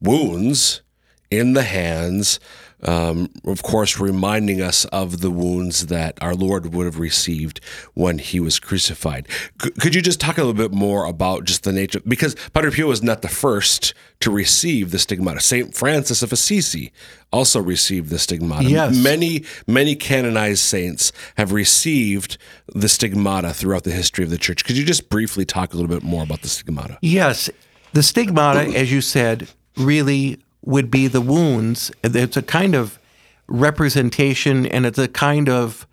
wounds 0.00 0.82
in 1.28 1.54
the 1.54 1.64
hands. 1.64 2.38
Um, 2.82 3.30
of 3.44 3.62
course, 3.62 3.98
reminding 3.98 4.60
us 4.60 4.84
of 4.86 5.20
the 5.20 5.30
wounds 5.30 5.86
that 5.86 6.18
our 6.20 6.34
Lord 6.34 6.74
would 6.74 6.84
have 6.84 6.98
received 6.98 7.60
when 7.94 8.18
he 8.18 8.38
was 8.38 8.58
crucified. 8.58 9.26
C- 9.62 9.70
could 9.70 9.94
you 9.94 10.02
just 10.02 10.20
talk 10.20 10.36
a 10.36 10.42
little 10.42 10.52
bit 10.52 10.72
more 10.72 11.06
about 11.06 11.44
just 11.44 11.64
the 11.64 11.72
nature? 11.72 12.00
Because 12.06 12.34
Padre 12.52 12.70
Pio 12.70 12.86
was 12.86 13.02
not 13.02 13.22
the 13.22 13.28
first 13.28 13.94
to 14.20 14.30
receive 14.30 14.90
the 14.90 14.98
stigmata. 14.98 15.40
Saint 15.40 15.74
Francis 15.74 16.22
of 16.22 16.32
Assisi 16.32 16.92
also 17.32 17.60
received 17.60 18.10
the 18.10 18.18
stigmata. 18.18 18.68
Yes. 18.68 18.96
Many, 18.96 19.44
many 19.66 19.96
canonized 19.96 20.60
saints 20.60 21.12
have 21.36 21.52
received 21.52 22.36
the 22.74 22.88
stigmata 22.88 23.54
throughout 23.54 23.84
the 23.84 23.90
history 23.90 24.24
of 24.24 24.30
the 24.30 24.38
church. 24.38 24.64
Could 24.64 24.76
you 24.76 24.84
just 24.84 25.08
briefly 25.08 25.44
talk 25.44 25.72
a 25.72 25.76
little 25.76 25.94
bit 25.94 26.02
more 26.02 26.22
about 26.22 26.42
the 26.42 26.48
stigmata? 26.48 26.98
Yes, 27.00 27.50
the 27.92 28.02
stigmata, 28.02 28.60
as 28.76 28.92
you 28.92 29.00
said, 29.00 29.48
really 29.76 30.38
would 30.66 30.90
be 30.90 31.06
the 31.06 31.22
wounds. 31.22 31.90
It's 32.04 32.36
a 32.36 32.42
kind 32.42 32.74
of 32.74 32.98
representation 33.46 34.66
and 34.66 34.84
it's 34.84 34.98
a 34.98 35.08
kind 35.08 35.48
of 35.48 35.86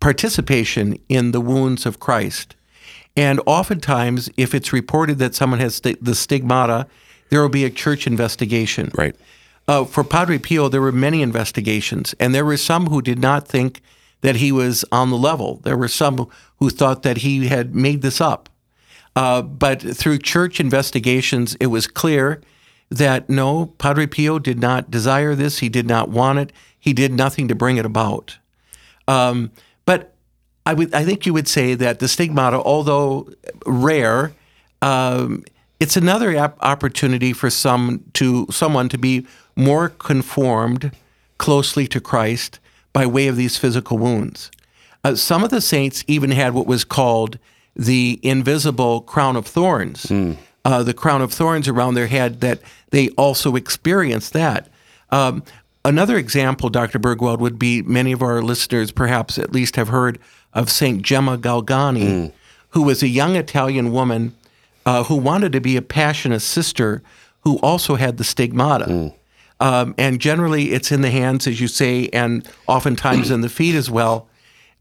participation 0.00 0.98
in 1.08 1.32
the 1.32 1.40
wounds 1.40 1.86
of 1.86 2.00
Christ. 2.00 2.54
And 3.16 3.40
oftentimes, 3.46 4.28
if 4.36 4.54
it's 4.54 4.72
reported 4.72 5.18
that 5.18 5.34
someone 5.34 5.60
has 5.60 5.76
sti- 5.76 5.96
the 6.02 6.14
stigmata, 6.14 6.86
there 7.30 7.40
will 7.40 7.48
be 7.48 7.64
a 7.64 7.70
church 7.70 8.06
investigation. 8.06 8.90
Right. 8.94 9.16
Uh, 9.66 9.84
for 9.84 10.04
Padre 10.04 10.38
Pio, 10.38 10.68
there 10.68 10.82
were 10.82 10.92
many 10.92 11.22
investigations, 11.22 12.14
and 12.20 12.34
there 12.34 12.44
were 12.44 12.56
some 12.56 12.86
who 12.86 13.02
did 13.02 13.18
not 13.18 13.48
think 13.48 13.80
that 14.20 14.36
he 14.36 14.52
was 14.52 14.84
on 14.92 15.10
the 15.10 15.16
level. 15.16 15.60
There 15.64 15.76
were 15.76 15.88
some 15.88 16.28
who 16.58 16.70
thought 16.70 17.02
that 17.02 17.18
he 17.18 17.48
had 17.48 17.74
made 17.74 18.02
this 18.02 18.20
up. 18.20 18.48
Uh, 19.14 19.42
but 19.42 19.80
through 19.80 20.18
church 20.18 20.60
investigations, 20.60 21.56
it 21.58 21.66
was 21.66 21.86
clear 21.86 22.42
that 22.90 23.28
no, 23.28 23.66
Padre 23.78 24.06
Pio 24.06 24.38
did 24.38 24.60
not 24.60 24.90
desire 24.90 25.34
this. 25.34 25.58
He 25.58 25.68
did 25.68 25.86
not 25.86 26.08
want 26.08 26.38
it. 26.38 26.52
He 26.78 26.92
did 26.92 27.12
nothing 27.12 27.48
to 27.48 27.54
bring 27.54 27.76
it 27.76 27.86
about. 27.86 28.38
Um, 29.08 29.50
but 29.84 30.14
I 30.64 30.74
would, 30.74 30.94
I 30.94 31.04
think 31.04 31.26
you 31.26 31.32
would 31.32 31.48
say 31.48 31.74
that 31.74 31.98
the 31.98 32.08
stigmata, 32.08 32.60
although 32.60 33.28
rare, 33.66 34.32
um, 34.82 35.44
it's 35.80 35.96
another 35.96 36.36
op- 36.36 36.58
opportunity 36.60 37.32
for 37.32 37.50
some 37.50 38.04
to 38.14 38.46
someone 38.50 38.88
to 38.88 38.98
be 38.98 39.26
more 39.56 39.88
conformed 39.88 40.92
closely 41.38 41.86
to 41.88 42.00
Christ 42.00 42.58
by 42.92 43.06
way 43.06 43.28
of 43.28 43.36
these 43.36 43.56
physical 43.56 43.98
wounds. 43.98 44.50
Uh, 45.04 45.14
some 45.14 45.44
of 45.44 45.50
the 45.50 45.60
saints 45.60 46.04
even 46.06 46.30
had 46.30 46.54
what 46.54 46.66
was 46.66 46.84
called 46.84 47.38
the 47.74 48.18
invisible 48.22 49.02
crown 49.02 49.36
of 49.36 49.46
thorns, 49.46 50.10
uh, 50.66 50.82
the 50.82 50.92
crown 50.92 51.22
of 51.22 51.32
thorns 51.32 51.68
around 51.68 51.94
their 51.94 52.08
head, 52.08 52.40
that 52.40 52.60
they 52.90 53.08
also 53.10 53.54
experienced 53.54 54.32
that. 54.32 54.68
Um, 55.10 55.44
another 55.84 56.16
example, 56.16 56.70
Dr. 56.70 56.98
Burgwald, 56.98 57.38
would 57.38 57.56
be 57.56 57.82
many 57.82 58.10
of 58.10 58.20
our 58.20 58.42
listeners 58.42 58.90
perhaps 58.90 59.38
at 59.38 59.52
least 59.52 59.76
have 59.76 59.86
heard 59.88 60.18
of 60.52 60.68
St. 60.68 61.02
Gemma 61.02 61.38
Galgani, 61.38 62.32
who 62.70 62.82
was 62.82 63.00
a 63.00 63.06
young 63.06 63.36
Italian 63.36 63.92
woman 63.92 64.34
uh, 64.84 65.04
who 65.04 65.14
wanted 65.14 65.52
to 65.52 65.60
be 65.60 65.76
a 65.76 65.80
Passionist 65.82 66.42
sister 66.42 67.00
who 67.42 67.58
also 67.58 67.94
had 67.94 68.16
the 68.16 68.24
stigmata. 68.24 69.12
Um, 69.60 69.94
and 69.96 70.20
generally, 70.20 70.72
it's 70.72 70.90
in 70.90 71.00
the 71.00 71.12
hands, 71.12 71.46
as 71.46 71.60
you 71.60 71.68
say, 71.68 72.08
and 72.12 72.44
oftentimes 72.66 73.30
in 73.30 73.42
the 73.42 73.48
feet 73.48 73.76
as 73.76 73.88
well. 73.88 74.28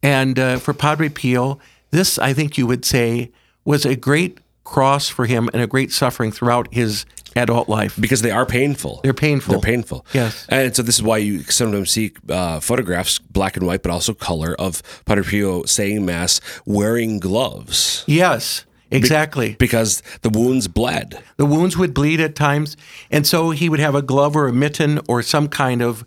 And 0.01 0.39
uh, 0.39 0.57
for 0.57 0.73
Padre 0.73 1.09
Pio, 1.09 1.59
this, 1.91 2.17
I 2.17 2.33
think 2.33 2.57
you 2.57 2.65
would 2.65 2.85
say, 2.85 3.29
was 3.63 3.85
a 3.85 3.95
great 3.95 4.39
cross 4.65 5.07
for 5.07 5.25
him 5.25 5.49
and 5.53 5.61
a 5.61 5.67
great 5.67 5.91
suffering 5.93 6.31
throughout 6.33 6.67
his 6.73 7.05
adult 7.37 7.67
life. 7.69 7.95
because 7.99 8.21
they 8.21 8.31
are 8.31 8.45
painful. 8.45 8.99
They're 9.03 9.13
painful. 9.13 9.51
They're 9.53 9.61
painful. 9.61 10.05
Yes. 10.13 10.45
And 10.49 10.75
so 10.75 10.81
this 10.81 10.95
is 10.95 11.03
why 11.03 11.17
you 11.19 11.43
sometimes 11.43 11.91
see 11.91 12.11
uh, 12.29 12.59
photographs, 12.61 13.19
black 13.19 13.55
and 13.57 13.65
white, 13.67 13.83
but 13.83 13.91
also 13.91 14.13
color, 14.13 14.55
of 14.59 14.81
Padre 15.05 15.23
Pio 15.23 15.63
saying 15.65 16.05
mass 16.05 16.39
wearing 16.65 17.19
gloves 17.19 18.03
Yes, 18.07 18.65
exactly. 18.89 19.55
because 19.59 20.01
the 20.21 20.29
wounds 20.29 20.67
bled. 20.69 21.21
The 21.37 21.45
wounds 21.45 21.75
would 21.77 21.93
bleed 21.93 22.21
at 22.21 22.35
times, 22.35 22.77
and 23.11 23.27
so 23.27 23.51
he 23.51 23.67
would 23.69 23.79
have 23.81 23.95
a 23.95 24.01
glove 24.01 24.35
or 24.35 24.47
a 24.47 24.53
mitten 24.53 24.99
or 25.09 25.21
some 25.21 25.47
kind 25.49 25.81
of 25.81 26.05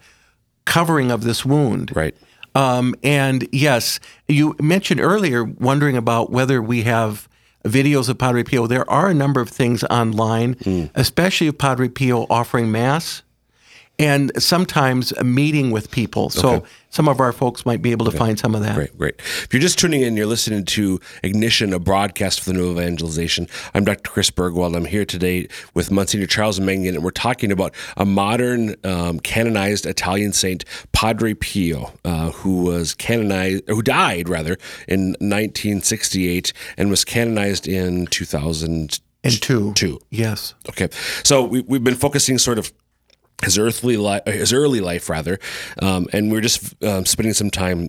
covering 0.65 1.11
of 1.11 1.25
this 1.25 1.45
wound. 1.45 1.95
Right. 1.95 2.17
Um, 2.55 2.95
and 3.03 3.47
yes, 3.53 4.01
you 4.27 4.57
mentioned 4.61 5.01
earlier 5.01 5.45
wondering 5.45 5.97
about 5.97 6.31
whether 6.31 6.61
we 6.63 6.83
have 6.85 7.29
videos 7.65 8.09
of 8.09 8.19
Padre 8.19 8.45
Pio. 8.45 8.67
There 8.67 8.89
are 8.91 9.09
a 9.09 9.15
number 9.15 9.41
of 9.41 9.49
things 9.49 9.85
online, 9.85 10.55
hmm. 10.55 10.87
especially 10.95 11.49
of 11.49 11.59
Padre 11.59 11.89
Pio 11.89 12.27
offering 12.31 12.71
Mass 12.71 13.23
and 13.99 14.31
sometimes 14.41 15.11
a 15.13 15.25
meeting 15.25 15.71
with 15.71 15.91
people. 15.91 16.31
So 16.31 16.49
Okay. 16.49 16.67
some 16.91 17.09
of 17.09 17.19
our 17.21 17.33
folks 17.33 17.67
might 17.67 17.83
be 17.83 17.91
able 17.91 18.07
to 18.07 18.17
find 18.17 18.39
some 18.39 18.55
of 18.55 18.63
that. 18.63 18.77
Great, 18.77 18.97
great. 18.97 19.15
If 19.19 19.49
you're 19.53 19.61
just 19.61 19.79
tuning 19.79 20.03
in, 20.03 20.17
you're 20.17 20.27
listening 20.27 20.65
to 20.67 21.01
Ignition, 21.25 21.73
a 21.73 21.79
broadcast 21.81 22.41
for 22.41 22.51
the 22.51 22.59
New 22.59 22.71
Evangelization. 22.71 23.49
I'm 23.75 23.85
Dr. 23.85 24.09
Chris 24.09 24.31
Burgwald. 24.31 24.77
I'm 24.77 24.85
here 24.85 25.05
today 25.05 25.49
with 25.75 25.91
Monsignor 25.91 26.27
Charles 26.27 26.61
Mangan, 26.61 26.95
and 26.95 27.03
we're 27.05 27.11
talking 27.11 27.51
about 27.51 27.75
a 27.97 28.05
modern 28.05 28.77
um, 28.85 29.19
canonized 29.21 29.85
Italian 29.85 30.33
saint, 30.33 30.65
Padre 30.93 31.35
Pio, 31.35 31.93
uh, 32.05 32.31
who 32.31 32.63
was 32.63 32.95
canonized, 32.95 33.65
who 33.67 33.83
died 33.83 34.29
rather 34.29 34.57
in 34.87 35.17
1968 35.21 36.53
and 36.77 36.89
was 36.91 37.05
canonized 37.05 37.67
in 37.67 38.07
2002. 38.07 39.03
And 39.25 39.43
two. 39.43 39.73
Two. 39.75 39.99
Yes. 40.11 40.55
Okay, 40.69 40.89
so 41.25 41.43
we, 41.45 41.61
we've 41.63 41.83
been 41.83 41.97
focusing 41.97 42.39
sort 42.39 42.59
of 42.59 42.73
his 43.43 43.59
earthly 43.59 43.97
life, 43.97 44.25
his 44.27 44.53
early 44.53 44.81
life 44.81 45.09
rather, 45.09 45.39
um, 45.81 46.07
and 46.13 46.31
we're 46.31 46.41
just 46.41 46.83
um, 46.85 47.07
spending 47.07 47.35
some 47.35 47.51
time 47.51 47.89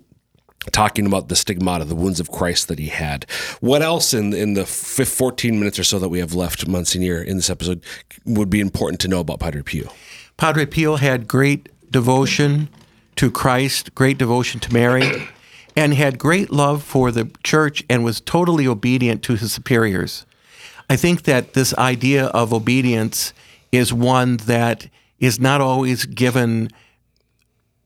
talking 0.71 1.05
about 1.05 1.29
the 1.29 1.35
stigmata, 1.35 1.85
the 1.85 1.95
wounds 1.95 2.19
of 2.19 2.31
Christ 2.31 2.67
that 2.67 2.79
he 2.79 2.87
had. 2.87 3.25
What 3.59 3.81
else 3.81 4.13
in 4.13 4.33
in 4.33 4.53
the 4.53 4.65
fif- 4.65 5.09
14 5.09 5.57
minutes 5.57 5.79
or 5.79 5.83
so 5.83 5.99
that 5.99 6.09
we 6.09 6.19
have 6.19 6.33
left, 6.33 6.67
Monsignor, 6.67 7.21
in 7.21 7.37
this 7.37 7.49
episode 7.49 7.83
would 8.25 8.49
be 8.49 8.59
important 8.59 8.99
to 9.01 9.07
know 9.07 9.19
about 9.19 9.39
Padre 9.39 9.61
Pio? 9.61 9.89
Padre 10.37 10.65
Pio 10.65 10.95
had 10.95 11.27
great 11.27 11.69
devotion 11.91 12.69
to 13.15 13.31
Christ, 13.31 13.93
great 13.95 14.17
devotion 14.17 14.59
to 14.61 14.73
Mary, 14.73 15.27
and 15.75 15.93
had 15.93 16.19
great 16.19 16.51
love 16.51 16.83
for 16.83 17.11
the 17.11 17.31
church 17.43 17.83
and 17.89 18.03
was 18.03 18.21
totally 18.21 18.67
obedient 18.67 19.23
to 19.23 19.35
his 19.35 19.51
superiors. 19.51 20.25
I 20.89 20.95
think 20.95 21.23
that 21.23 21.53
this 21.53 21.73
idea 21.75 22.25
of 22.27 22.53
obedience 22.53 23.33
is 23.71 23.93
one 23.93 24.37
that 24.37 24.87
is 25.19 25.39
not 25.39 25.61
always 25.61 26.05
given 26.05 26.69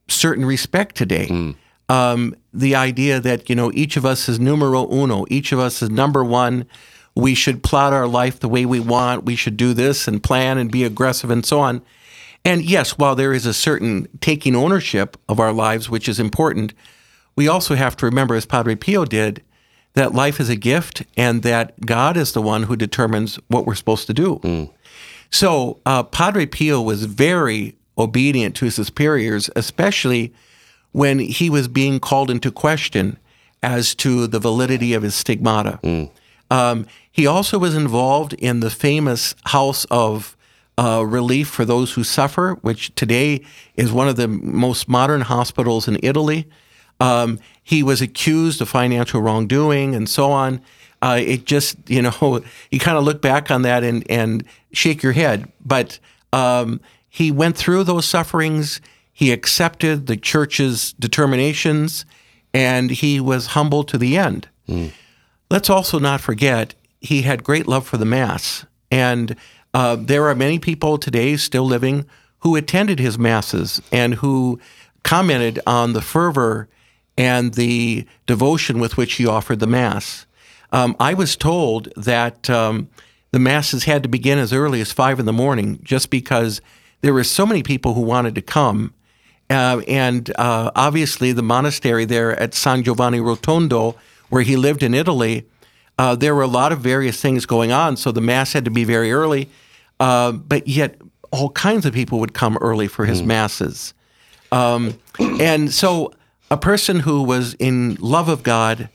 certain 0.08 0.44
respect 0.44 0.96
today. 0.96 1.54
Um, 1.88 2.34
the 2.52 2.74
idea 2.74 3.20
that 3.20 3.48
you 3.50 3.56
know 3.56 3.70
each 3.74 3.96
of 3.96 4.06
us 4.06 4.28
is 4.28 4.40
numero 4.40 4.90
uno, 4.90 5.26
each 5.28 5.52
of 5.52 5.58
us 5.58 5.82
is 5.82 5.90
number 5.90 6.24
one. 6.24 6.66
We 7.14 7.34
should 7.34 7.62
plot 7.62 7.92
our 7.92 8.08
life 8.08 8.40
the 8.40 8.48
way 8.48 8.66
we 8.66 8.80
want. 8.80 9.24
We 9.24 9.36
should 9.36 9.56
do 9.56 9.72
this 9.74 10.08
and 10.08 10.22
plan 10.22 10.58
and 10.58 10.70
be 10.70 10.82
aggressive 10.82 11.30
and 11.30 11.44
so 11.46 11.60
on. 11.60 11.82
And 12.44 12.62
yes, 12.62 12.98
while 12.98 13.14
there 13.14 13.32
is 13.32 13.46
a 13.46 13.54
certain 13.54 14.08
taking 14.20 14.54
ownership 14.56 15.16
of 15.28 15.38
our 15.40 15.52
lives, 15.52 15.88
which 15.88 16.08
is 16.08 16.18
important, 16.20 16.74
we 17.36 17.48
also 17.48 17.74
have 17.74 17.96
to 17.98 18.06
remember, 18.06 18.34
as 18.34 18.46
Padre 18.46 18.74
Pio 18.74 19.04
did, 19.04 19.42
that 19.94 20.12
life 20.12 20.40
is 20.40 20.48
a 20.48 20.56
gift 20.56 21.04
and 21.16 21.42
that 21.42 21.80
God 21.86 22.16
is 22.16 22.32
the 22.32 22.42
one 22.42 22.64
who 22.64 22.76
determines 22.76 23.38
what 23.48 23.64
we're 23.64 23.74
supposed 23.76 24.06
to 24.08 24.14
do. 24.14 24.70
So 25.34 25.80
uh, 25.84 26.04
Padre 26.04 26.46
Pio 26.46 26.80
was 26.80 27.06
very 27.06 27.74
obedient 27.98 28.54
to 28.54 28.66
his 28.66 28.76
superiors, 28.76 29.50
especially 29.56 30.32
when 30.92 31.18
he 31.18 31.50
was 31.50 31.66
being 31.66 31.98
called 31.98 32.30
into 32.30 32.52
question 32.52 33.18
as 33.60 33.96
to 33.96 34.28
the 34.28 34.38
validity 34.38 34.94
of 34.94 35.02
his 35.02 35.16
stigmata. 35.16 35.80
Um, 36.52 36.86
he 37.10 37.26
also 37.26 37.58
was 37.58 37.74
involved 37.74 38.34
in 38.34 38.60
the 38.60 38.70
famous 38.70 39.34
House 39.46 39.84
of 39.86 40.36
uh, 40.78 41.04
Relief 41.04 41.48
for 41.48 41.64
Those 41.64 41.94
Who 41.94 42.04
Suffer, 42.04 42.56
which 42.62 42.94
today 42.94 43.44
is 43.74 43.90
one 43.90 44.06
of 44.06 44.14
the 44.14 44.28
most 44.28 44.88
modern 44.88 45.22
hospitals 45.22 45.88
in 45.88 45.98
Italy. 46.00 46.48
Um, 47.00 47.40
he 47.60 47.82
was 47.82 48.00
accused 48.00 48.60
of 48.60 48.68
financial 48.68 49.20
wrongdoing 49.20 49.96
and 49.96 50.08
so 50.08 50.30
on. 50.30 50.60
Uh, 51.04 51.18
it 51.18 51.44
just, 51.44 51.76
you 51.86 52.00
know, 52.00 52.42
you 52.70 52.80
kind 52.80 52.96
of 52.96 53.04
look 53.04 53.20
back 53.20 53.50
on 53.50 53.62
that 53.62 53.84
and, 53.84 54.10
and 54.10 54.42
shake 54.72 55.02
your 55.02 55.12
head. 55.12 55.52
But 55.64 55.98
um, 56.32 56.80
he 57.08 57.30
went 57.30 57.58
through 57.58 57.84
those 57.84 58.06
sufferings. 58.06 58.80
He 59.12 59.30
accepted 59.30 60.06
the 60.06 60.16
church's 60.16 60.94
determinations 60.94 62.06
and 62.54 62.90
he 62.90 63.20
was 63.20 63.48
humble 63.48 63.84
to 63.84 63.98
the 63.98 64.16
end. 64.16 64.48
Let's 65.50 65.68
also 65.68 65.98
not 65.98 66.20
forget 66.22 66.74
he 67.00 67.22
had 67.22 67.44
great 67.44 67.68
love 67.68 67.86
for 67.86 67.98
the 67.98 68.06
Mass. 68.06 68.64
And 68.90 69.36
uh, 69.74 69.96
there 69.96 70.26
are 70.28 70.34
many 70.34 70.58
people 70.58 70.96
today 70.96 71.36
still 71.36 71.64
living 71.64 72.06
who 72.38 72.56
attended 72.56 72.98
his 72.98 73.18
Masses 73.18 73.82
and 73.92 74.14
who 74.14 74.58
commented 75.02 75.60
on 75.66 75.92
the 75.92 76.00
fervor 76.00 76.68
and 77.18 77.54
the 77.54 78.06
devotion 78.26 78.78
with 78.80 78.96
which 78.96 79.14
he 79.14 79.26
offered 79.26 79.60
the 79.60 79.66
Mass. 79.66 80.24
Um, 80.74 80.96
I 80.98 81.14
was 81.14 81.36
told 81.36 81.88
that 81.96 82.50
um, 82.50 82.88
the 83.30 83.38
Masses 83.38 83.84
had 83.84 84.02
to 84.02 84.08
begin 84.08 84.40
as 84.40 84.52
early 84.52 84.80
as 84.80 84.90
five 84.90 85.20
in 85.20 85.24
the 85.24 85.32
morning 85.32 85.78
just 85.84 86.10
because 86.10 86.60
there 87.00 87.14
were 87.14 87.22
so 87.22 87.46
many 87.46 87.62
people 87.62 87.94
who 87.94 88.00
wanted 88.00 88.34
to 88.34 88.42
come. 88.42 88.92
Uh, 89.48 89.82
and 89.86 90.32
uh, 90.34 90.72
obviously, 90.74 91.30
the 91.30 91.44
monastery 91.44 92.04
there 92.04 92.36
at 92.40 92.54
San 92.54 92.82
Giovanni 92.82 93.20
Rotondo, 93.20 93.94
where 94.30 94.42
he 94.42 94.56
lived 94.56 94.82
in 94.82 94.94
Italy, 94.94 95.46
uh, 95.96 96.16
there 96.16 96.34
were 96.34 96.42
a 96.42 96.48
lot 96.48 96.72
of 96.72 96.80
various 96.80 97.20
things 97.20 97.46
going 97.46 97.70
on. 97.70 97.96
So 97.96 98.10
the 98.10 98.20
Mass 98.20 98.52
had 98.52 98.64
to 98.64 98.70
be 98.72 98.82
very 98.82 99.12
early. 99.12 99.48
Uh, 100.00 100.32
but 100.32 100.66
yet, 100.66 101.00
all 101.30 101.50
kinds 101.50 101.86
of 101.86 101.94
people 101.94 102.18
would 102.18 102.34
come 102.34 102.58
early 102.60 102.88
for 102.88 103.04
his 103.04 103.22
Masses. 103.22 103.94
Um, 104.50 104.98
and 105.20 105.72
so, 105.72 106.12
a 106.50 106.56
person 106.56 106.98
who 106.98 107.22
was 107.22 107.54
in 107.60 107.94
love 108.00 108.28
of 108.28 108.42
God 108.42 108.88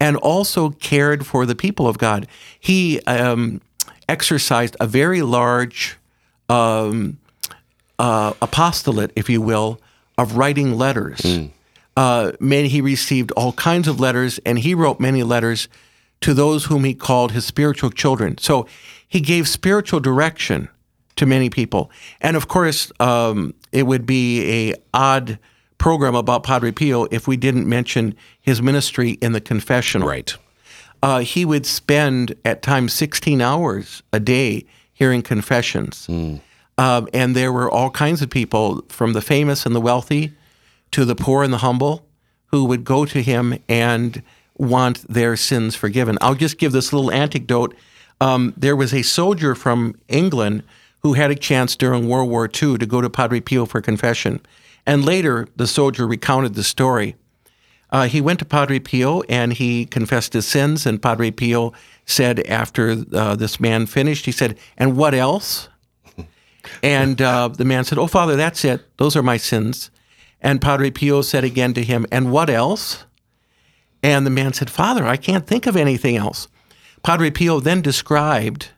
and 0.00 0.16
also 0.16 0.70
cared 0.70 1.26
for 1.26 1.46
the 1.46 1.54
people 1.54 1.86
of 1.88 1.98
God, 1.98 2.26
he 2.58 3.00
um, 3.00 3.60
exercised 4.08 4.76
a 4.80 4.86
very 4.86 5.22
large 5.22 5.98
um, 6.48 7.18
uh, 7.98 8.32
apostolate, 8.40 9.12
if 9.16 9.28
you 9.28 9.40
will, 9.42 9.80
of 10.16 10.36
writing 10.36 10.76
letters. 10.76 11.20
Uh, 11.96 12.32
many, 12.38 12.68
he 12.68 12.80
received 12.80 13.32
all 13.32 13.52
kinds 13.52 13.88
of 13.88 13.98
letters, 13.98 14.38
and 14.46 14.58
he 14.60 14.74
wrote 14.74 15.00
many 15.00 15.22
letters 15.24 15.68
to 16.20 16.32
those 16.32 16.66
whom 16.66 16.84
he 16.84 16.94
called 16.94 17.32
his 17.32 17.44
spiritual 17.44 17.90
children. 17.90 18.38
So 18.38 18.66
he 19.08 19.20
gave 19.20 19.48
spiritual 19.48 20.00
direction 20.00 20.68
to 21.16 21.26
many 21.26 21.50
people. 21.50 21.90
And 22.20 22.36
of 22.36 22.46
course, 22.46 22.92
um, 23.00 23.54
it 23.72 23.84
would 23.84 24.06
be 24.06 24.70
a 24.70 24.74
odd 24.94 25.38
program 25.78 26.14
about 26.14 26.42
Padre 26.42 26.72
Pio 26.72 27.04
if 27.10 27.26
we 27.26 27.36
didn't 27.36 27.68
mention 27.68 28.14
his 28.40 28.60
ministry 28.60 29.12
in 29.22 29.32
the 29.32 29.40
confessional. 29.40 30.08
Right. 30.08 30.36
Uh, 31.02 31.20
he 31.20 31.44
would 31.44 31.64
spend 31.64 32.34
at 32.44 32.62
times 32.62 32.92
16 32.92 33.40
hours 33.40 34.02
a 34.12 34.20
day 34.20 34.66
hearing 34.92 35.22
confessions. 35.22 36.06
Um, 36.76 37.08
and 37.12 37.34
there 37.34 37.52
were 37.52 37.70
all 37.70 37.90
kinds 37.90 38.22
of 38.22 38.30
people, 38.30 38.84
from 38.88 39.12
the 39.12 39.20
famous 39.20 39.64
and 39.64 39.74
the 39.74 39.80
wealthy 39.80 40.32
to 40.92 41.04
the 41.04 41.14
poor 41.14 41.42
and 41.42 41.52
the 41.52 41.58
humble, 41.58 42.04
who 42.46 42.64
would 42.64 42.84
go 42.84 43.04
to 43.04 43.22
him 43.22 43.58
and 43.68 44.22
want 44.56 45.06
their 45.08 45.36
sins 45.36 45.74
forgiven. 45.74 46.18
I'll 46.20 46.34
just 46.34 46.58
give 46.58 46.72
this 46.72 46.92
little 46.92 47.12
anecdote. 47.12 47.76
Um, 48.20 48.54
there 48.56 48.74
was 48.74 48.92
a 48.92 49.02
soldier 49.02 49.54
from 49.54 49.94
England 50.08 50.64
who 51.02 51.12
had 51.12 51.30
a 51.30 51.36
chance 51.36 51.76
during 51.76 52.08
World 52.08 52.28
War 52.28 52.46
II 52.46 52.78
to 52.78 52.86
go 52.86 53.00
to 53.00 53.08
Padre 53.08 53.40
Pio 53.40 53.66
for 53.66 53.80
confession. 53.80 54.40
And 54.88 55.04
later, 55.04 55.46
the 55.54 55.66
soldier 55.66 56.06
recounted 56.06 56.54
the 56.54 56.64
story. 56.64 57.14
Uh, 57.90 58.08
he 58.08 58.22
went 58.22 58.38
to 58.38 58.46
Padre 58.46 58.78
Pio 58.78 59.20
and 59.28 59.52
he 59.52 59.84
confessed 59.84 60.32
his 60.32 60.46
sins. 60.46 60.86
And 60.86 61.00
Padre 61.00 61.30
Pio 61.30 61.74
said, 62.06 62.40
after 62.46 63.04
uh, 63.12 63.36
this 63.36 63.60
man 63.60 63.84
finished, 63.84 64.24
he 64.24 64.32
said, 64.32 64.58
And 64.78 64.96
what 64.96 65.14
else? 65.14 65.68
and 66.82 67.20
uh, 67.20 67.48
the 67.48 67.66
man 67.66 67.84
said, 67.84 67.98
Oh, 67.98 68.06
Father, 68.06 68.34
that's 68.34 68.64
it. 68.64 68.80
Those 68.96 69.14
are 69.14 69.22
my 69.22 69.36
sins. 69.36 69.90
And 70.40 70.58
Padre 70.58 70.90
Pio 70.90 71.20
said 71.20 71.44
again 71.44 71.74
to 71.74 71.84
him, 71.84 72.06
And 72.10 72.32
what 72.32 72.48
else? 72.48 73.04
And 74.02 74.24
the 74.24 74.30
man 74.30 74.54
said, 74.54 74.70
Father, 74.70 75.04
I 75.04 75.18
can't 75.18 75.46
think 75.46 75.66
of 75.66 75.76
anything 75.76 76.16
else. 76.16 76.48
Padre 77.02 77.30
Pio 77.30 77.60
then 77.60 77.82
described 77.82 78.70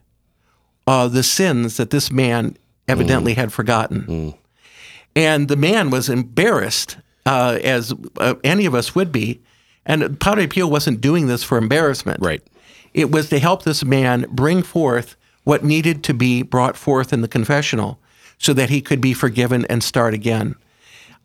uh, 0.85 1.07
the 1.07 1.23
sins 1.23 1.77
that 1.77 1.89
this 1.89 2.11
man 2.11 2.57
evidently 2.89 3.35
had 3.35 3.53
forgotten. 3.53 4.33
And 5.15 5.47
the 5.47 5.55
man 5.55 5.89
was 5.89 6.09
embarrassed, 6.09 6.97
uh, 7.25 7.59
as 7.63 7.93
uh, 8.17 8.35
any 8.43 8.65
of 8.65 8.73
us 8.75 8.95
would 8.95 9.11
be. 9.11 9.41
And 9.85 10.19
Padre 10.19 10.47
Pio 10.47 10.67
wasn't 10.67 11.01
doing 11.01 11.27
this 11.27 11.43
for 11.43 11.57
embarrassment. 11.57 12.19
Right. 12.21 12.41
It 12.93 13.11
was 13.11 13.29
to 13.29 13.39
help 13.39 13.63
this 13.63 13.83
man 13.83 14.25
bring 14.29 14.63
forth 14.63 15.15
what 15.43 15.63
needed 15.63 16.03
to 16.03 16.13
be 16.13 16.43
brought 16.43 16.77
forth 16.77 17.11
in 17.11 17.21
the 17.21 17.27
confessional 17.27 17.99
so 18.37 18.53
that 18.53 18.69
he 18.69 18.81
could 18.81 19.01
be 19.01 19.13
forgiven 19.13 19.65
and 19.69 19.83
start 19.83 20.13
again. 20.13 20.55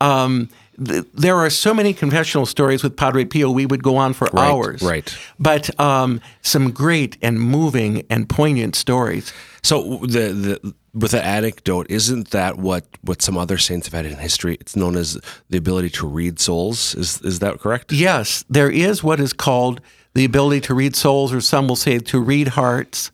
Um, 0.01 0.49
th- 0.85 1.05
there 1.15 1.37
are 1.37 1.51
so 1.51 1.73
many 1.75 1.93
confessional 1.93 2.47
stories 2.47 2.83
with 2.83 2.97
Padre 2.97 3.25
Pio, 3.25 3.51
we 3.51 3.67
would 3.67 3.83
go 3.83 3.97
on 3.97 4.13
for 4.13 4.29
Right, 4.33 4.49
hours. 4.51 4.83
right. 4.83 5.17
But 5.39 5.79
um, 5.81 6.21
some 6.43 6.71
great 6.71 7.17
and 7.23 7.41
moving 7.41 8.05
and 8.11 8.29
poignant 8.29 8.75
stories. 8.77 9.33
So 9.63 9.99
the 10.03 10.33
the 10.63 10.75
with 10.95 11.11
that 11.11 11.25
anecdote, 11.25 11.87
isn't 11.91 12.31
that 12.31 12.57
what 12.57 12.85
what 13.03 13.21
some 13.23 13.37
other 13.37 13.59
saints 13.59 13.87
have 13.87 13.95
had 13.95 14.07
in 14.07 14.19
history? 14.19 14.57
It's 14.61 14.75
known 14.77 14.97
as 14.97 15.19
the 15.51 15.59
ability 15.59 15.91
to 15.91 16.07
read 16.07 16.39
souls. 16.41 16.95
Is 16.95 17.21
is 17.23 17.39
that 17.41 17.59
correct? 17.61 17.93
Yes, 17.93 18.45
there 18.49 18.71
is 18.71 19.03
what 19.05 19.21
is 19.21 19.33
called 19.33 19.81
the 20.15 20.25
ability 20.25 20.61
to 20.63 20.75
read 20.75 20.97
souls, 20.97 21.33
or 21.35 21.41
some 21.43 21.69
will 21.69 21.77
say 21.77 21.99
to 21.99 22.19
read 22.21 22.49
hearts. 22.49 23.11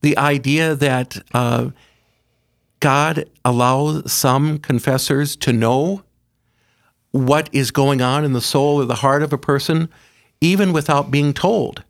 The 0.00 0.16
idea 0.18 0.74
that 0.74 1.18
uh, 1.34 1.70
God 2.80 3.28
allows 3.44 4.10
some 4.10 4.58
confessors 4.58 5.36
to 5.36 5.52
know 5.52 6.02
what 7.12 7.48
is 7.52 7.70
going 7.70 8.00
on 8.00 8.24
in 8.24 8.32
the 8.32 8.40
soul 8.40 8.80
or 8.80 8.84
the 8.84 8.96
heart 8.96 9.22
of 9.22 9.32
a 9.32 9.38
person, 9.38 9.88
even 10.40 10.72
without 10.72 11.10
being 11.10 11.32
told. 11.34 11.82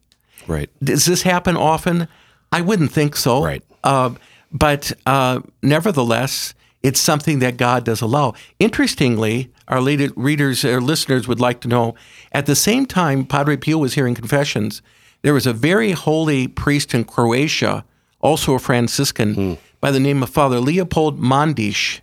Right. 0.46 0.70
Does 0.83 1.04
this 1.04 1.22
happen 1.22 1.56
often? 1.56 2.09
I 2.52 2.61
wouldn't 2.61 2.92
think 2.92 3.16
so. 3.16 3.44
Right. 3.44 3.62
Uh, 3.85 4.14
but 4.50 4.92
uh, 5.06 5.40
nevertheless, 5.62 6.54
it's 6.83 7.00
something 7.00 7.40
that 7.40 7.56
God 7.56 7.85
does 7.85 8.00
allow. 8.00 8.35
Interestingly, 8.59 9.52
our 9.68 9.80
lead- 9.80 10.12
readers 10.16 10.64
or 10.64 10.80
listeners 10.80 11.28
would 11.28 11.40
like 11.40 11.61
to 11.61 11.68
know 11.68 11.94
at 12.33 12.46
the 12.46 12.56
same 12.56 12.87
time 12.87 13.24
Padre 13.24 13.56
Pio 13.56 13.78
was 13.78 13.94
hearing 13.94 14.14
confessions, 14.14 14.83
there 15.22 15.35
was 15.35 15.46
a 15.46 15.52
very 15.52 15.92
holy 15.92 16.48
priest 16.48 16.94
in 16.94 17.04
Croatia, 17.04 17.85
also 18.20 18.54
a 18.54 18.59
Franciscan, 18.59 19.59
by 19.80 19.90
the 19.90 20.00
name 20.00 20.22
of 20.22 20.30
Father 20.30 20.59
Leopold 20.61 21.20
Mandić. 21.20 22.00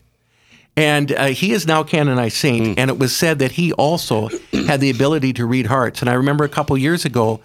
And 0.78 1.12
uh, 1.12 1.26
he 1.26 1.52
is 1.52 1.66
now 1.66 1.84
canonized 1.84 2.38
saint. 2.38 2.78
And 2.78 2.90
it 2.90 3.00
was 3.00 3.14
said 3.14 3.40
that 3.40 3.54
he 3.54 3.74
also 3.74 4.30
had 4.68 4.80
the 4.80 4.92
ability 4.92 5.34
to 5.34 5.46
read 5.46 5.66
hearts. 5.66 6.02
And 6.02 6.10
I 6.10 6.14
remember 6.14 6.44
a 6.44 6.50
couple 6.50 6.78
years 6.78 7.04
ago, 7.04 7.42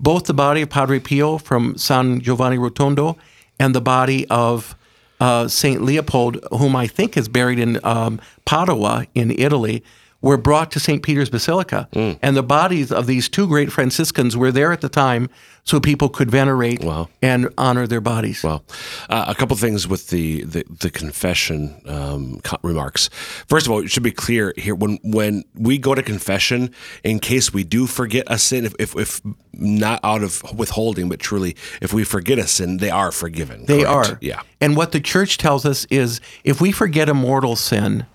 both 0.00 0.24
the 0.24 0.34
body 0.34 0.62
of 0.62 0.70
Padre 0.70 1.00
Pio 1.00 1.38
from 1.38 1.76
San 1.76 2.20
Giovanni 2.20 2.56
Rotondo 2.56 3.16
and 3.58 3.74
the 3.74 3.80
body 3.80 4.26
of 4.28 4.76
uh, 5.20 5.48
Saint 5.48 5.82
Leopold, 5.82 6.38
whom 6.52 6.76
I 6.76 6.86
think 6.86 7.16
is 7.16 7.28
buried 7.28 7.58
in 7.58 7.80
um, 7.84 8.20
Padua 8.44 9.06
in 9.14 9.32
Italy, 9.32 9.82
were 10.20 10.36
brought 10.36 10.72
to 10.72 10.80
St. 10.80 11.00
Peter's 11.02 11.30
Basilica. 11.30 11.88
And 11.92 12.36
the 12.36 12.42
bodies 12.42 12.90
of 12.90 13.06
these 13.06 13.28
two 13.28 13.46
great 13.46 13.70
Franciscans 13.70 14.36
were 14.36 14.50
there 14.50 14.72
at 14.72 14.80
the 14.80 14.88
time 14.88 15.30
so 15.64 15.78
people 15.78 16.08
could 16.08 16.28
venerate 16.30 16.82
Wow. 16.82 17.08
and 17.22 17.48
honor 17.56 17.86
their 17.86 18.00
bodies. 18.00 18.42
Well, 18.42 18.64
uh, 19.08 19.26
a 19.28 19.34
couple 19.34 19.54
things 19.56 19.86
with 19.86 20.08
the 20.08 20.42
the, 20.44 20.64
the 20.80 20.90
confession 20.90 21.80
um, 21.86 22.40
remarks. 22.62 23.10
First 23.48 23.66
of 23.66 23.72
all, 23.72 23.80
it 23.84 23.90
should 23.90 24.02
be 24.02 24.10
clear 24.10 24.54
here 24.56 24.74
when 24.74 24.98
when 25.04 25.44
we 25.54 25.78
go 25.78 25.94
to 25.94 26.02
confession, 26.02 26.70
in 27.04 27.20
case 27.20 27.52
we 27.52 27.62
do 27.64 27.86
forget 27.86 28.24
a 28.28 28.38
sin, 28.38 28.64
if 28.64 28.74
if, 28.80 28.96
if 28.96 29.20
not 29.52 30.00
out 30.02 30.22
of 30.24 30.42
withholding, 30.58 31.08
but 31.08 31.20
truly, 31.20 31.54
if 31.80 31.92
we 31.92 32.02
forget 32.02 32.38
a 32.38 32.46
sin, 32.46 32.78
they 32.78 32.90
are 32.90 33.12
forgiven. 33.12 33.66
They 33.66 33.84
correct? 33.84 34.10
are. 34.10 34.18
Yeah. 34.20 34.40
And 34.60 34.74
what 34.76 34.90
the 34.92 35.00
church 35.00 35.36
tells 35.38 35.64
us 35.64 35.84
is 35.90 36.20
if 36.44 36.60
we 36.60 36.72
forget 36.72 37.08
a 37.08 37.14
mortal 37.14 37.54
sin, 37.56 38.06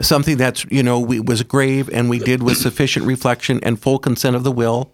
something 0.00 0.36
that's, 0.36 0.64
you 0.66 0.82
know, 0.82 0.98
we, 0.98 1.20
was 1.20 1.42
grave 1.42 1.88
and 1.92 2.08
we 2.08 2.18
did 2.18 2.42
with 2.42 2.56
sufficient 2.56 3.06
reflection 3.06 3.60
and 3.62 3.80
full 3.80 3.98
consent 3.98 4.36
of 4.36 4.44
the 4.44 4.52
will, 4.52 4.92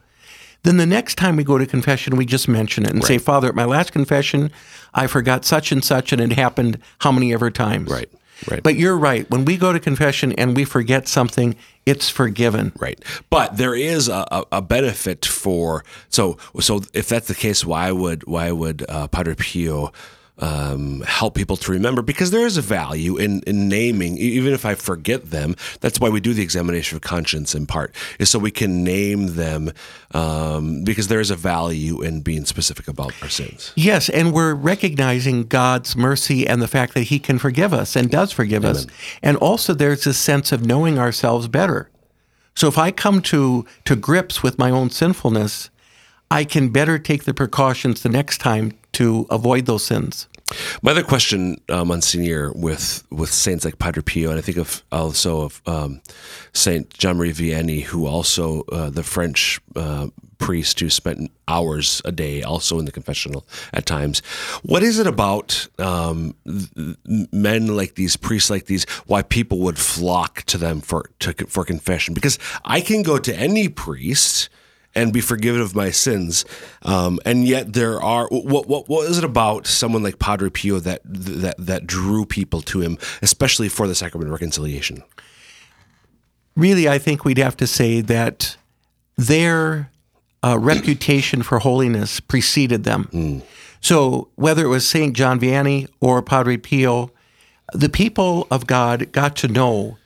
then 0.63 0.79
the 0.79 0.87
next 0.87 1.17
time 1.17 1.37
we 1.37 1.45
go 1.45 1.59
to 1.59 1.67
confession, 1.67 2.17
we 2.17 2.27
just 2.27 2.49
mention 2.49 2.85
it 2.85 2.91
and 2.91 3.05
say, 3.05 3.19
Father, 3.19 3.49
at 3.49 3.55
my 3.55 3.65
last 3.65 3.93
confession, 3.93 4.51
I 4.95 5.07
forgot 5.07 5.45
such 5.45 5.71
and 5.71 5.85
such, 5.85 6.13
and 6.13 6.21
it 6.21 6.33
happened 6.33 6.79
how 7.01 7.13
many 7.13 7.33
ever 7.33 7.51
times. 7.51 7.91
Right, 7.91 8.11
right. 8.51 8.63
But 8.63 8.75
you're 8.75 8.97
right. 8.97 9.31
When 9.31 9.45
we 9.45 9.57
go 9.57 9.73
to 9.73 9.79
confession 9.79 10.33
and 10.33 10.57
we 10.57 10.65
forget 10.65 11.07
something, 11.07 11.55
it's 11.85 12.09
forgiven. 12.09 12.73
Right, 12.81 13.01
but 13.31 13.57
there 13.59 13.77
is 13.77 14.09
a, 14.09 14.27
a, 14.33 14.45
a 14.53 14.63
benefit 14.63 15.25
for 15.25 15.85
so 16.09 16.37
so 16.59 16.83
if 16.93 17.09
that's 17.09 17.29
the 17.29 17.35
case, 17.35 17.65
why 17.65 17.93
would 17.93 18.27
why 18.27 18.51
would 18.51 18.85
uh, 18.89 19.07
Padre 19.07 19.37
Pio 19.37 19.93
um, 20.39 21.03
help 21.03 21.35
people 21.35 21.57
to 21.57 21.73
remember? 21.73 22.03
Because 22.03 22.31
there 22.31 22.47
is 22.47 22.57
a 22.57 22.63
value 22.63 23.17
in, 23.17 23.41
in 23.47 23.69
naming, 23.69 24.17
even 24.19 24.53
if 24.53 24.65
I 24.65 24.75
forget 24.75 25.31
them. 25.31 25.57
That's 25.81 25.99
why 25.99 26.09
we 26.09 26.21
do 26.21 26.35
the 26.35 26.43
examination 26.43 26.97
of 26.97 27.03
conscience 27.03 27.55
in 27.55 27.67
part, 27.67 27.95
is 28.19 28.31
so 28.31 28.39
we 28.39 28.51
can 28.51 28.85
name 28.85 29.35
them 29.35 29.73
um, 30.13 30.85
because 30.85 31.09
there 31.09 31.21
is 31.21 31.31
a 31.31 31.37
value 31.37 32.03
in 32.03 32.21
being 32.21 32.45
specific 32.45 32.89
about 32.89 33.15
our 33.23 33.29
sins. 33.29 33.73
Yes, 33.77 34.09
and 34.09 34.33
we're 34.33 34.55
recognizing 34.55 35.45
God's 35.45 35.97
mercy 35.97 36.47
and 36.47 36.61
the 36.61 36.69
fact 36.69 36.95
that 36.95 37.05
He 37.05 37.19
can 37.19 37.39
forgive 37.39 37.73
us 37.73 37.97
and 37.97 38.11
does 38.11 38.33
forgive 38.33 38.65
us. 38.65 38.87
And 39.23 39.37
also, 39.39 39.75
there's 39.75 40.05
this 40.05 40.19
sense 40.19 40.53
of 40.53 40.65
knowing 40.67 40.99
ourselves 40.99 41.49
better. 41.49 41.91
So 42.55 42.69
if 42.69 42.79
I 42.79 42.91
come 42.91 43.21
to 43.23 43.67
to 43.85 43.95
grips 43.95 44.43
with 44.43 44.59
my 44.59 44.71
own 44.71 44.91
sinfulness, 44.91 45.71
I 46.31 46.45
can 46.45 46.71
better 46.71 46.99
take 46.99 47.25
the 47.25 47.35
precautions 47.35 48.03
the 48.03 48.09
next 48.09 48.39
time 48.39 48.73
to 48.97 49.27
avoid 49.31 49.67
those 49.67 49.85
sins. 49.85 50.27
My 50.81 50.93
other 50.93 51.03
question, 51.03 51.61
uh, 51.69 51.85
Monsignor, 51.85 52.53
with 52.55 53.03
with 53.11 53.33
saints 53.33 53.65
like 53.65 53.79
Padre 53.79 54.03
Pio, 54.03 54.31
and 54.31 54.39
I 54.39 54.43
think 54.43 54.59
of 54.59 54.83
also 54.93 55.43
of 55.43 55.61
um, 55.67 56.01
Saint 56.53 56.89
Jean 56.97 57.17
Marie 57.17 57.33
Vianney, 57.33 57.83
who 57.83 58.07
also 58.07 58.63
uh, 58.73 58.89
the 58.89 59.03
French 59.03 59.61
uh, 59.75 60.07
priest 60.39 60.81
who 60.81 60.89
spent 60.89 61.31
hours 61.49 62.01
a 62.05 62.13
day, 62.13 62.43
also 62.43 62.79
in 62.79 62.85
the 62.85 62.93
confessional 62.93 63.45
at 63.73 63.87
times. 63.87 64.21
What 64.63 64.83
is 64.83 64.99
it 64.99 65.07
about 65.07 65.69
um, 65.79 66.35
men 67.33 67.77
like 67.77 67.97
these, 67.97 68.17
priests 68.17 68.49
like 68.49 68.67
these, 68.67 68.85
why 69.07 69.23
people 69.23 69.59
would 69.59 69.79
flock 69.79 70.43
to 70.45 70.59
them 70.59 70.81
for 70.81 71.11
to, 71.19 71.33
for 71.49 71.65
confession? 71.65 72.15
Because 72.15 72.39
I 72.65 72.81
can 72.81 73.03
go 73.03 73.19
to 73.19 73.35
any 73.35 73.69
priest 73.69 74.49
and 74.97 75.13
be 75.13 75.21
forgiven 75.21 75.61
of 75.61 75.77
my 75.77 75.91
sins. 75.91 76.45
Um, 76.83 77.21
and 77.25 77.47
yet 77.47 77.75
there 77.75 78.03
are 78.03 78.27
what, 78.31 78.67
what 78.67 78.89
what 78.89 79.09
is 79.09 79.19
it 79.19 79.25
about 79.25 79.67
someone 79.67 80.03
like 80.03 80.19
Padre 80.19 80.51
Pio 80.51 80.81
that 80.81 81.03
that 81.05 81.55
that 81.59 81.87
drew 81.87 82.25
people 82.25 82.63
to 82.63 82.81
him, 82.81 82.99
especially 83.23 83.69
for 83.69 83.87
the 83.87 83.95
sacrament 83.95 84.29
of 84.29 84.33
reconciliation? 84.33 85.05
Really, 86.57 86.89
I 86.89 86.99
think 86.99 87.25
we'd 87.25 87.39
have 87.39 87.57
to 87.59 87.67
say 87.67 88.01
that 88.01 88.57
their 89.17 89.91
uh, 90.43 90.59
reputation 90.59 91.43
for 91.43 91.59
holiness 91.59 92.19
preceded 92.19 92.85
them. 92.85 93.09
Mm. 93.13 93.43
So 93.81 94.29
whether 94.37 94.65
it 94.65 94.69
was 94.69 94.89
Saint 94.89 95.15
John 95.15 95.39
Vianney 95.39 95.87
or 96.01 96.23
Padre 96.23 96.57
Pio, 96.57 97.11
the 97.75 97.91
people 97.91 98.47
of 98.51 98.67
God 98.67 99.13
got 99.13 99.37
to 99.37 99.49
know 99.49 99.99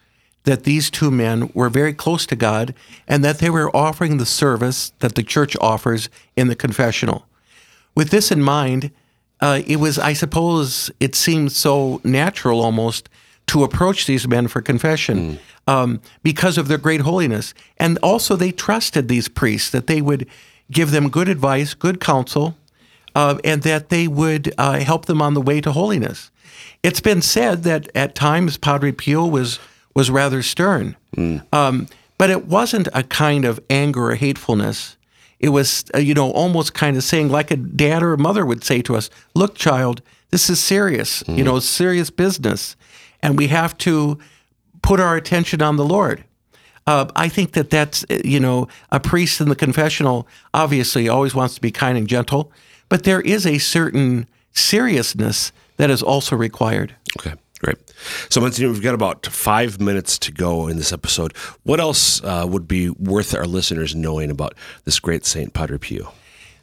that 0.44 0.64
these 0.64 0.90
two 0.90 1.10
men 1.10 1.50
were 1.54 1.68
very 1.68 1.92
close 1.92 2.26
to 2.26 2.36
God 2.36 2.74
and 3.06 3.24
that 3.24 3.38
they 3.38 3.50
were 3.50 3.74
offering 3.76 4.16
the 4.16 4.26
service 4.26 4.92
that 5.00 5.14
the 5.14 5.22
church 5.22 5.56
offers 5.60 6.08
in 6.36 6.48
the 6.48 6.56
confessional. 6.56 7.26
With 7.94 8.10
this 8.10 8.30
in 8.30 8.42
mind, 8.42 8.90
uh, 9.40 9.62
it 9.66 9.76
was, 9.76 9.98
I 9.98 10.12
suppose, 10.12 10.90
it 11.00 11.14
seemed 11.14 11.52
so 11.52 12.00
natural 12.04 12.60
almost 12.60 13.08
to 13.48 13.64
approach 13.64 14.06
these 14.06 14.28
men 14.28 14.48
for 14.48 14.62
confession 14.62 15.38
mm. 15.38 15.38
um, 15.66 16.00
because 16.22 16.56
of 16.56 16.68
their 16.68 16.78
great 16.78 17.00
holiness. 17.00 17.52
And 17.78 17.98
also, 18.02 18.36
they 18.36 18.52
trusted 18.52 19.08
these 19.08 19.28
priests 19.28 19.70
that 19.70 19.86
they 19.86 20.00
would 20.00 20.26
give 20.70 20.90
them 20.90 21.08
good 21.08 21.28
advice, 21.28 21.74
good 21.74 22.00
counsel, 22.00 22.56
uh, 23.14 23.38
and 23.42 23.62
that 23.62 23.88
they 23.88 24.06
would 24.06 24.54
uh, 24.56 24.78
help 24.80 25.06
them 25.06 25.20
on 25.20 25.34
the 25.34 25.40
way 25.40 25.60
to 25.60 25.72
holiness. 25.72 26.30
It's 26.82 27.00
been 27.00 27.22
said 27.22 27.64
that 27.64 27.90
at 27.94 28.14
times 28.14 28.56
Padre 28.56 28.92
Pio 28.92 29.26
was 29.26 29.58
was 30.00 30.10
rather 30.10 30.42
stern. 30.42 30.96
Mm. 31.14 31.42
Um, 31.52 31.86
but 32.16 32.30
it 32.30 32.46
wasn't 32.46 32.88
a 32.94 33.02
kind 33.02 33.44
of 33.44 33.60
anger 33.68 34.12
or 34.12 34.14
hatefulness. 34.14 34.96
It 35.38 35.50
was, 35.50 35.84
uh, 35.94 35.98
you 35.98 36.14
know, 36.14 36.30
almost 36.30 36.72
kind 36.72 36.96
of 36.96 37.04
saying, 37.04 37.28
like 37.28 37.50
a 37.50 37.56
dad 37.56 38.02
or 38.02 38.14
a 38.14 38.18
mother 38.18 38.46
would 38.46 38.64
say 38.64 38.80
to 38.80 38.96
us, 38.96 39.10
Look, 39.34 39.56
child, 39.56 40.00
this 40.30 40.48
is 40.48 40.58
serious, 40.58 41.22
mm. 41.24 41.36
you 41.36 41.44
know, 41.44 41.58
serious 41.58 42.08
business. 42.08 42.76
And 43.22 43.36
we 43.36 43.48
have 43.48 43.76
to 43.78 44.18
put 44.80 45.00
our 45.00 45.16
attention 45.16 45.60
on 45.60 45.76
the 45.76 45.84
Lord. 45.84 46.24
Uh, 46.86 47.06
I 47.14 47.28
think 47.28 47.52
that 47.52 47.68
that's, 47.68 48.06
uh, 48.08 48.22
you 48.24 48.40
know, 48.40 48.68
a 48.90 49.00
priest 49.00 49.42
in 49.42 49.50
the 49.50 49.56
confessional 49.56 50.26
obviously 50.54 51.10
always 51.10 51.34
wants 51.34 51.56
to 51.56 51.60
be 51.60 51.70
kind 51.70 51.98
and 51.98 52.08
gentle, 52.08 52.50
but 52.88 53.04
there 53.04 53.20
is 53.20 53.46
a 53.46 53.58
certain 53.58 54.26
seriousness 54.52 55.52
that 55.76 55.90
is 55.90 56.02
also 56.02 56.36
required. 56.36 56.96
Okay. 57.18 57.34
Great. 57.62 57.76
So, 58.30 58.40
Monsignor, 58.40 58.70
we've 58.70 58.82
got 58.82 58.94
about 58.94 59.26
five 59.26 59.80
minutes 59.80 60.18
to 60.20 60.32
go 60.32 60.66
in 60.66 60.78
this 60.78 60.92
episode. 60.92 61.36
What 61.62 61.78
else 61.78 62.22
uh, 62.24 62.46
would 62.48 62.66
be 62.66 62.88
worth 62.88 63.34
our 63.34 63.44
listeners 63.44 63.94
knowing 63.94 64.30
about 64.30 64.54
this 64.84 64.98
great 64.98 65.26
Saint 65.26 65.52
Padre 65.52 65.76
Pio? 65.76 66.12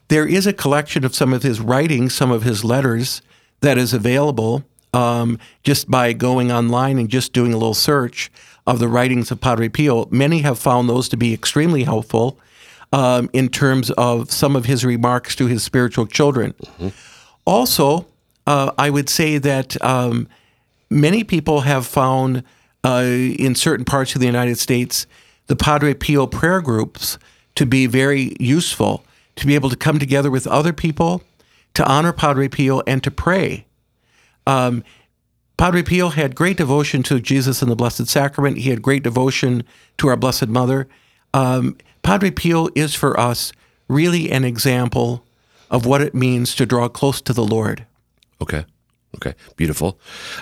There 0.07 0.25
is 0.25 0.47
a 0.47 0.53
collection 0.53 1.05
of 1.05 1.13
some 1.13 1.33
of 1.33 1.43
his 1.43 1.59
writings, 1.59 2.15
some 2.15 2.31
of 2.31 2.41
his 2.41 2.63
letters 2.63 3.21
that 3.61 3.77
is 3.77 3.93
available 3.93 4.63
um, 4.91 5.37
just 5.63 5.89
by 5.91 6.13
going 6.13 6.51
online 6.51 6.97
and 6.97 7.09
just 7.09 7.31
doing 7.31 7.53
a 7.53 7.57
little 7.57 7.75
search 7.75 8.31
of 8.65 8.79
the 8.79 8.87
writings 8.87 9.29
of 9.29 9.39
Padre 9.39 9.69
Pio. 9.69 10.07
Many 10.09 10.39
have 10.39 10.57
found 10.57 10.89
those 10.89 11.07
to 11.09 11.17
be 11.17 11.31
extremely 11.31 11.83
helpful 11.83 12.39
um, 12.91 13.29
in 13.33 13.49
terms 13.49 13.91
of 13.91 14.31
some 14.31 14.55
of 14.55 14.65
his 14.65 14.83
remarks 14.83 15.35
to 15.35 15.45
his 15.45 15.61
spiritual 15.61 16.07
children. 16.07 16.53
Mm-hmm. 16.53 16.87
Also, 17.45 18.07
uh, 18.47 18.71
I 18.79 18.89
would 18.89 19.09
say 19.09 19.37
that. 19.37 19.79
Um, 19.83 20.27
many 20.89 21.23
people 21.23 21.61
have 21.61 21.85
found 21.85 22.43
uh, 22.83 23.03
in 23.03 23.55
certain 23.55 23.85
parts 23.85 24.15
of 24.15 24.21
the 24.21 24.27
United 24.27 24.57
States 24.57 25.07
the 25.47 25.55
Padre 25.55 25.93
Pio 25.93 26.27
prayer 26.27 26.61
groups 26.61 27.17
to 27.55 27.65
be 27.65 27.87
very 27.87 28.35
useful, 28.39 29.03
to 29.35 29.47
be 29.47 29.55
able 29.55 29.69
to 29.69 29.75
come 29.75 29.97
together 29.97 30.29
with 30.29 30.45
other 30.45 30.73
people, 30.73 31.23
to 31.73 31.85
honor 31.85 32.13
Padre 32.13 32.47
Pio, 32.47 32.81
and 32.85 33.03
to 33.03 33.11
pray. 33.11 33.65
Um, 34.45 34.83
Padre 35.57 35.81
Pio 35.81 36.09
had 36.09 36.35
great 36.35 36.57
devotion 36.57 37.01
to 37.03 37.19
Jesus 37.19 37.61
and 37.61 37.71
the 37.71 37.75
Blessed 37.75 38.07
Sacrament. 38.07 38.59
He 38.59 38.69
had 38.69 38.81
great 38.81 39.03
devotion 39.03 39.63
to 39.97 40.07
our 40.07 40.15
Blessed 40.15 40.47
Mother. 40.47 40.87
Um, 41.33 41.77
Padre 42.03 42.29
Pio 42.29 42.69
is 42.75 42.93
for 42.93 43.19
us 43.19 43.51
really 43.87 44.31
an 44.31 44.43
example 44.43 45.25
of 45.71 45.85
what 45.85 46.01
it 46.01 46.13
means 46.13 46.55
to 46.55 46.65
draw 46.65 46.87
close 46.87 47.21
to 47.21 47.33
the 47.33 47.43
Lord. 47.43 47.85
Okay. 48.41 48.65
Okay, 49.15 49.33
beautiful. 49.55 49.99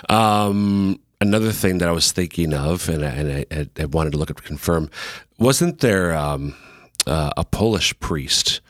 Um, 0.08 1.00
another 1.20 1.52
thing 1.52 1.78
that 1.78 1.88
I 1.88 1.92
was 1.92 2.12
thinking 2.12 2.52
of, 2.52 2.88
and 2.88 3.04
I, 3.04 3.08
and 3.08 3.46
I, 3.50 3.82
I 3.82 3.86
wanted 3.86 4.12
to 4.12 4.18
look 4.18 4.30
up 4.30 4.36
to 4.36 4.42
confirm, 4.42 4.90
wasn't 5.38 5.80
there 5.80 6.14
um, 6.14 6.54
uh, 7.06 7.30
a 7.36 7.44
Polish 7.44 7.98
priest 8.00 8.60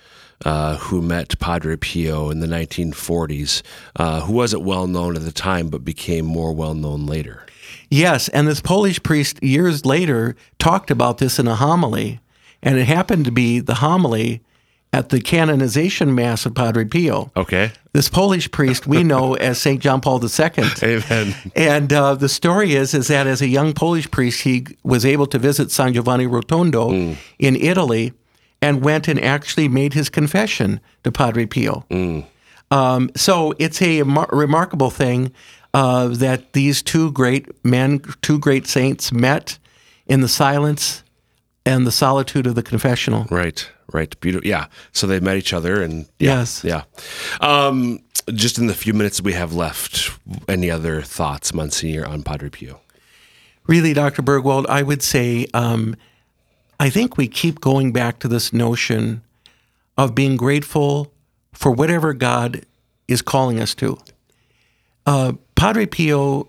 uh, 0.44 0.76
who 0.76 1.00
met 1.00 1.38
Padre 1.38 1.76
Pio 1.76 2.30
in 2.30 2.40
the 2.40 2.46
1940s, 2.46 3.62
uh, 3.96 4.20
who 4.20 4.32
wasn't 4.32 4.62
well 4.62 4.86
known 4.86 5.16
at 5.16 5.22
the 5.22 5.32
time, 5.32 5.68
but 5.68 5.84
became 5.84 6.26
more 6.26 6.52
well 6.52 6.74
known 6.74 7.06
later? 7.06 7.46
Yes, 7.90 8.28
and 8.28 8.46
this 8.46 8.60
Polish 8.60 9.02
priest 9.02 9.42
years 9.42 9.86
later 9.86 10.36
talked 10.58 10.90
about 10.90 11.18
this 11.18 11.38
in 11.38 11.48
a 11.48 11.54
homily, 11.54 12.20
and 12.62 12.78
it 12.78 12.84
happened 12.84 13.24
to 13.24 13.32
be 13.32 13.60
the 13.60 13.76
homily 13.76 14.42
at 14.96 15.10
the 15.10 15.20
canonization 15.20 16.14
mass 16.14 16.46
of 16.46 16.54
Padre 16.54 16.86
Pio. 16.86 17.30
Okay. 17.36 17.70
This 17.92 18.08
Polish 18.08 18.50
priest 18.50 18.86
we 18.86 19.04
know 19.04 19.34
as 19.48 19.60
St. 19.60 19.78
John 19.78 20.00
Paul 20.00 20.24
II. 20.24 20.64
Amen. 20.82 21.34
And 21.54 21.92
uh, 21.92 22.14
the 22.14 22.30
story 22.30 22.74
is 22.74 22.94
is 22.94 23.08
that 23.08 23.26
as 23.26 23.42
a 23.42 23.46
young 23.46 23.74
Polish 23.74 24.10
priest, 24.10 24.42
he 24.42 24.66
was 24.82 25.04
able 25.04 25.26
to 25.26 25.38
visit 25.38 25.70
San 25.70 25.92
Giovanni 25.92 26.26
Rotondo 26.26 26.88
mm. 26.90 27.16
in 27.38 27.56
Italy 27.56 28.14
and 28.62 28.82
went 28.82 29.06
and 29.06 29.20
actually 29.20 29.68
made 29.68 29.92
his 29.92 30.08
confession 30.08 30.80
to 31.04 31.12
Padre 31.12 31.44
Pio. 31.44 31.84
Mm. 31.90 32.24
Um, 32.70 33.10
so 33.14 33.52
it's 33.58 33.82
a 33.82 34.02
mar- 34.02 34.30
remarkable 34.32 34.90
thing 34.90 35.30
uh, 35.74 36.08
that 36.08 36.54
these 36.54 36.80
two 36.80 37.12
great 37.12 37.46
men, 37.62 38.00
two 38.22 38.38
great 38.38 38.66
saints, 38.66 39.12
met 39.12 39.58
in 40.06 40.22
the 40.22 40.28
silence 40.28 41.02
and 41.66 41.86
the 41.86 41.92
solitude 41.92 42.46
of 42.46 42.54
the 42.54 42.62
confessional. 42.62 43.26
Right 43.30 43.68
right? 43.92 44.18
Beautiful. 44.20 44.46
Yeah. 44.46 44.66
So 44.92 45.06
they 45.06 45.20
met 45.20 45.36
each 45.36 45.52
other, 45.52 45.82
and 45.82 46.06
yeah, 46.18 46.38
yes, 46.38 46.64
yeah. 46.64 46.84
Um, 47.40 48.00
just 48.32 48.58
in 48.58 48.66
the 48.66 48.74
few 48.74 48.92
minutes 48.92 49.20
we 49.20 49.32
have 49.32 49.52
left, 49.52 50.10
any 50.48 50.70
other 50.70 51.02
thoughts, 51.02 51.54
Monsignor, 51.54 52.06
on 52.06 52.22
Padre 52.22 52.48
Pio? 52.48 52.80
Really, 53.66 53.92
Dr. 53.92 54.22
Burgwald, 54.22 54.66
I 54.68 54.82
would 54.82 55.02
say 55.02 55.46
um, 55.54 55.96
I 56.78 56.90
think 56.90 57.16
we 57.16 57.28
keep 57.28 57.60
going 57.60 57.92
back 57.92 58.18
to 58.20 58.28
this 58.28 58.52
notion 58.52 59.22
of 59.96 60.14
being 60.14 60.36
grateful 60.36 61.12
for 61.52 61.72
whatever 61.72 62.12
God 62.12 62.64
is 63.08 63.22
calling 63.22 63.60
us 63.60 63.74
to. 63.76 63.98
Uh, 65.06 65.32
Padre 65.54 65.86
Pio 65.86 66.48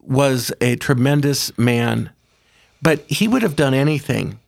was 0.00 0.52
a 0.60 0.76
tremendous 0.76 1.56
man, 1.58 2.10
but 2.80 3.00
he 3.08 3.28
would 3.28 3.42
have 3.42 3.56
done 3.56 3.74
anything 3.74 4.38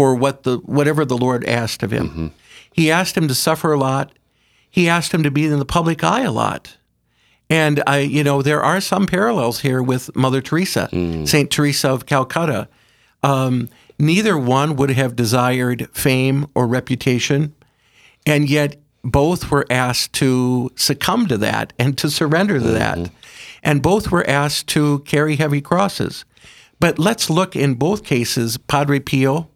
for 0.00 0.14
what 0.14 0.44
the 0.44 0.56
whatever 0.64 1.04
the 1.04 1.18
Lord 1.18 1.44
asked 1.44 1.82
of 1.82 1.90
him. 1.90 2.08
Mm-hmm. 2.08 2.26
He 2.72 2.90
asked 2.90 3.18
him 3.18 3.28
to 3.28 3.34
suffer 3.34 3.70
a 3.70 3.78
lot. 3.78 4.18
He 4.70 4.88
asked 4.88 5.12
him 5.12 5.22
to 5.24 5.30
be 5.30 5.44
in 5.44 5.58
the 5.58 5.66
public 5.66 6.02
eye 6.02 6.22
a 6.22 6.32
lot. 6.32 6.78
And 7.50 7.82
I, 7.86 7.98
you 7.98 8.24
know, 8.24 8.40
there 8.40 8.62
are 8.62 8.80
some 8.80 9.06
parallels 9.06 9.60
here 9.60 9.82
with 9.82 10.16
Mother 10.16 10.40
Teresa, 10.40 10.88
mm. 10.90 11.28
Saint 11.28 11.50
Teresa 11.50 11.90
of 11.90 12.06
Calcutta. 12.06 12.66
Um, 13.22 13.68
neither 13.98 14.38
one 14.38 14.74
would 14.76 14.88
have 14.88 15.16
desired 15.16 15.90
fame 15.92 16.46
or 16.54 16.66
reputation, 16.66 17.54
and 18.24 18.48
yet 18.48 18.76
both 19.04 19.50
were 19.50 19.66
asked 19.68 20.14
to 20.14 20.70
succumb 20.76 21.26
to 21.26 21.36
that 21.36 21.74
and 21.78 21.98
to 21.98 22.08
surrender 22.08 22.58
to 22.58 22.64
mm-hmm. 22.64 23.02
that. 23.02 23.10
And 23.62 23.82
both 23.82 24.10
were 24.10 24.26
asked 24.26 24.66
to 24.68 25.00
carry 25.00 25.36
heavy 25.36 25.60
crosses. 25.60 26.24
But 26.78 26.98
let's 26.98 27.28
look 27.28 27.54
in 27.54 27.74
both 27.74 28.02
cases, 28.02 28.56
Padre 28.56 28.98
Pio 28.98 29.49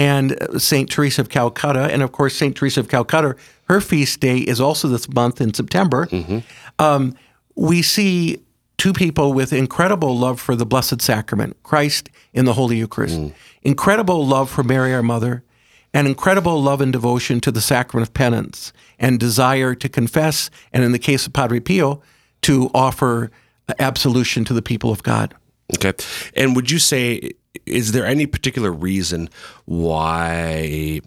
and 0.00 0.34
St. 0.56 0.90
Teresa 0.90 1.20
of 1.20 1.28
Calcutta. 1.28 1.92
And 1.92 2.02
of 2.02 2.12
course, 2.12 2.34
St. 2.34 2.56
Teresa 2.56 2.80
of 2.80 2.88
Calcutta, 2.88 3.36
her 3.68 3.82
feast 3.82 4.20
day 4.20 4.38
is 4.38 4.58
also 4.58 4.88
this 4.88 5.06
month 5.10 5.42
in 5.42 5.52
September. 5.52 6.06
Mm-hmm. 6.06 6.38
Um, 6.78 7.14
we 7.54 7.82
see 7.82 8.42
two 8.78 8.94
people 8.94 9.34
with 9.34 9.52
incredible 9.52 10.16
love 10.16 10.40
for 10.40 10.56
the 10.56 10.64
Blessed 10.64 11.02
Sacrament, 11.02 11.62
Christ 11.64 12.08
in 12.32 12.46
the 12.46 12.54
Holy 12.54 12.78
Eucharist, 12.78 13.20
incredible 13.60 14.26
love 14.26 14.48
for 14.48 14.62
Mary, 14.62 14.94
our 14.94 15.02
Mother, 15.02 15.44
and 15.92 16.08
incredible 16.08 16.62
love 16.62 16.80
and 16.80 16.92
devotion 16.94 17.38
to 17.42 17.50
the 17.50 17.60
Sacrament 17.60 18.08
of 18.08 18.14
Penance, 18.14 18.72
and 18.98 19.20
desire 19.20 19.74
to 19.74 19.88
confess, 19.88 20.48
and 20.72 20.82
in 20.82 20.92
the 20.92 20.98
case 20.98 21.26
of 21.26 21.34
Padre 21.34 21.60
Pio, 21.60 22.00
to 22.40 22.70
offer 22.72 23.30
absolution 23.78 24.46
to 24.46 24.54
the 24.54 24.62
people 24.62 24.90
of 24.90 25.02
God. 25.02 25.34
Okay. 25.74 25.92
And 26.34 26.56
would 26.56 26.70
you 26.70 26.78
say, 26.78 27.32
is 27.66 27.92
there 27.92 28.06
any 28.06 28.26
particular 28.26 28.70
reason 28.70 29.28
why 29.64 31.00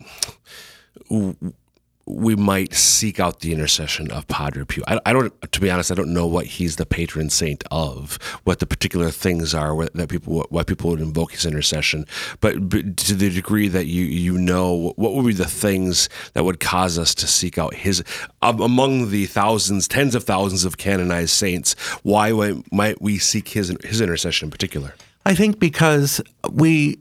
we 2.05 2.35
might 2.35 2.73
seek 2.73 3.19
out 3.19 3.39
the 3.39 3.53
intercession 3.53 4.11
of 4.11 4.27
Padre 4.27 4.65
Pio. 4.65 4.83
I, 4.87 4.99
I, 5.05 5.13
don't, 5.13 5.51
to 5.51 5.61
be 5.61 5.71
honest, 5.71 5.89
I 5.91 5.95
don't 5.95 6.13
know 6.13 6.27
what 6.27 6.45
he's 6.45 6.75
the 6.75 6.85
patron 6.85 7.29
saint 7.29 7.63
of, 7.71 8.15
what 8.43 8.59
the 8.59 8.65
particular 8.65 9.09
things 9.09 9.53
are 9.53 9.73
that 9.85 10.09
people, 10.09 10.45
why 10.49 10.63
people 10.63 10.89
would 10.89 10.99
invoke 10.99 11.31
his 11.31 11.45
intercession. 11.45 12.05
But, 12.41 12.67
but 12.67 12.97
to 12.97 13.15
the 13.15 13.29
degree 13.29 13.69
that 13.69 13.85
you 13.85 14.03
you 14.03 14.37
know, 14.37 14.93
what 14.97 15.13
would 15.13 15.25
be 15.25 15.33
the 15.33 15.45
things 15.45 16.09
that 16.33 16.43
would 16.43 16.59
cause 16.59 16.99
us 16.99 17.15
to 17.15 17.27
seek 17.27 17.57
out 17.57 17.73
his 17.73 18.03
um, 18.41 18.59
among 18.59 19.09
the 19.09 19.25
thousands, 19.25 19.87
tens 19.87 20.13
of 20.13 20.25
thousands 20.25 20.65
of 20.65 20.77
canonized 20.77 21.31
saints? 21.31 21.73
Why 22.03 22.61
might 22.71 23.01
we 23.01 23.17
seek 23.17 23.49
his 23.49 23.75
his 23.83 24.01
intercession 24.01 24.47
in 24.47 24.51
particular? 24.51 24.93
I 25.25 25.35
think 25.35 25.59
because 25.59 26.21
we 26.51 26.99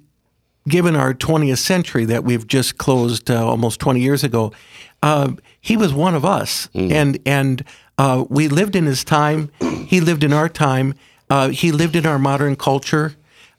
given 0.69 0.95
our 0.95 1.13
20th 1.13 1.59
century 1.59 2.05
that 2.05 2.25
we've 2.25 2.47
just 2.47 2.79
closed 2.79 3.31
uh, 3.31 3.45
almost 3.45 3.81
20 3.81 4.01
years 4.01 4.23
ago, 4.23 4.53
uh, 5.03 5.33
he 5.61 5.77
was 5.77 5.93
one 5.93 6.15
of 6.15 6.25
us, 6.25 6.69
mm. 6.75 6.91
and 6.93 7.19
and 7.27 7.65
uh, 7.99 8.25
we 8.29 8.49
lived 8.49 8.77
in 8.77 8.87
his 8.87 9.05
time. 9.05 9.51
He 9.61 10.01
lived 10.01 10.25
in 10.25 10.33
our 10.33 10.49
time. 10.49 10.95
Uh, 11.29 11.49
he 11.49 11.73
lived 11.73 11.97
in 11.97 12.07
our 12.07 12.19
modern 12.19 12.57
culture. 12.57 13.15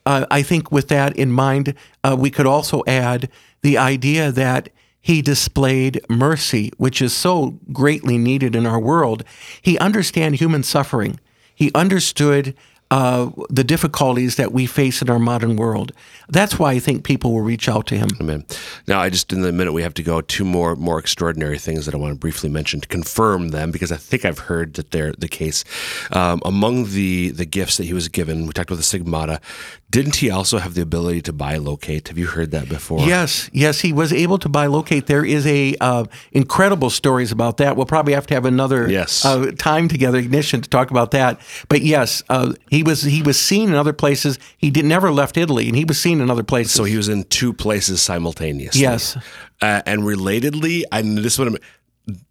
Uh, 0.05 0.25
I 0.29 0.41
think 0.41 0.71
with 0.71 0.89
that 0.89 1.15
in 1.15 1.31
mind, 1.31 1.75
uh, 2.03 2.15
we 2.19 2.29
could 2.29 2.45
also 2.45 2.83
add 2.87 3.29
the 3.61 3.77
idea 3.77 4.31
that 4.31 4.69
he 5.01 5.21
displayed 5.21 6.01
mercy, 6.09 6.71
which 6.77 7.01
is 7.01 7.13
so 7.13 7.59
greatly 7.71 8.17
needed 8.17 8.55
in 8.55 8.65
our 8.65 8.79
world. 8.79 9.23
He 9.61 9.77
understood 9.79 10.35
human 10.35 10.63
suffering. 10.63 11.19
He 11.55 11.71
understood 11.75 12.55
uh, 12.93 13.31
the 13.49 13.63
difficulties 13.63 14.35
that 14.35 14.51
we 14.51 14.67
face 14.67 15.01
in 15.01 15.09
our 15.09 15.17
modern 15.17 15.55
world. 15.55 15.91
That's 16.29 16.59
why 16.59 16.73
I 16.73 16.79
think 16.79 17.03
people 17.03 17.33
will 17.33 17.41
reach 17.41 17.67
out 17.67 17.87
to 17.87 17.97
him. 17.97 18.09
Amen. 18.21 18.45
Now, 18.85 18.99
I 18.99 19.09
just 19.09 19.33
in 19.33 19.41
the 19.41 19.51
minute 19.51 19.73
we 19.73 19.81
have 19.81 19.95
to 19.95 20.03
go 20.03 20.21
two 20.21 20.45
more 20.45 20.75
more 20.75 20.99
extraordinary 20.99 21.57
things 21.57 21.87
that 21.87 21.95
I 21.95 21.97
want 21.97 22.13
to 22.13 22.19
briefly 22.19 22.49
mention 22.49 22.81
to 22.81 22.87
confirm 22.87 23.49
them 23.49 23.71
because 23.71 23.91
I 23.91 23.97
think 23.97 24.25
I've 24.25 24.37
heard 24.37 24.75
that 24.75 24.91
they're 24.91 25.11
the 25.13 25.27
case. 25.27 25.63
Um, 26.11 26.39
among 26.45 26.91
the 26.91 27.31
the 27.31 27.45
gifts 27.45 27.77
that 27.77 27.85
he 27.85 27.95
was 27.95 28.09
given, 28.09 28.45
we 28.45 28.53
talked 28.53 28.69
about 28.69 28.77
the 28.77 28.83
stigmata. 28.83 29.41
Didn't 29.89 30.15
he 30.15 30.31
also 30.31 30.57
have 30.57 30.73
the 30.73 30.81
ability 30.81 31.21
to 31.21 31.33
bilocate? 31.33 32.07
Have 32.07 32.17
you 32.17 32.25
heard 32.25 32.49
that 32.49 32.67
before? 32.67 33.01
Yes, 33.01 33.47
yes, 33.53 33.81
he 33.81 33.93
was 33.93 34.11
able 34.11 34.39
to 34.39 34.49
bilocate. 34.49 35.05
There 35.05 35.23
is 35.23 35.45
a 35.45 35.75
uh, 35.79 36.05
incredible 36.31 36.89
stories 36.89 37.31
about 37.31 37.57
that. 37.57 37.75
We'll 37.75 37.85
probably 37.85 38.13
have 38.13 38.25
to 38.27 38.33
have 38.33 38.45
another 38.45 38.89
yes. 38.89 39.23
uh, 39.23 39.51
time 39.55 39.87
together, 39.87 40.17
ignition, 40.17 40.61
to 40.61 40.69
talk 40.69 40.89
about 40.89 41.11
that. 41.11 41.39
But 41.69 41.81
yes, 41.81 42.23
uh, 42.29 42.53
he 42.83 42.89
was 42.89 43.03
he 43.03 43.21
was 43.21 43.39
seen 43.39 43.69
in 43.69 43.75
other 43.75 43.93
places. 43.93 44.37
He 44.57 44.69
did 44.69 44.85
never 44.85 45.11
left 45.11 45.37
Italy, 45.37 45.67
and 45.67 45.75
he 45.75 45.85
was 45.85 45.99
seen 45.99 46.19
in 46.19 46.29
other 46.29 46.43
places. 46.43 46.73
So 46.73 46.83
he 46.83 46.97
was 46.97 47.07
in 47.07 47.23
two 47.25 47.53
places 47.53 48.01
simultaneously. 48.01 48.81
Yes, 48.81 49.15
uh, 49.61 49.81
and 49.85 50.01
relatedly, 50.01 50.83
I 50.91 51.01
this 51.01 51.39
one 51.39 51.57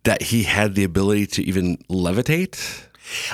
that 0.04 0.22
he 0.22 0.42
had 0.42 0.74
the 0.74 0.84
ability 0.84 1.26
to 1.26 1.42
even 1.42 1.78
levitate. 1.88 2.84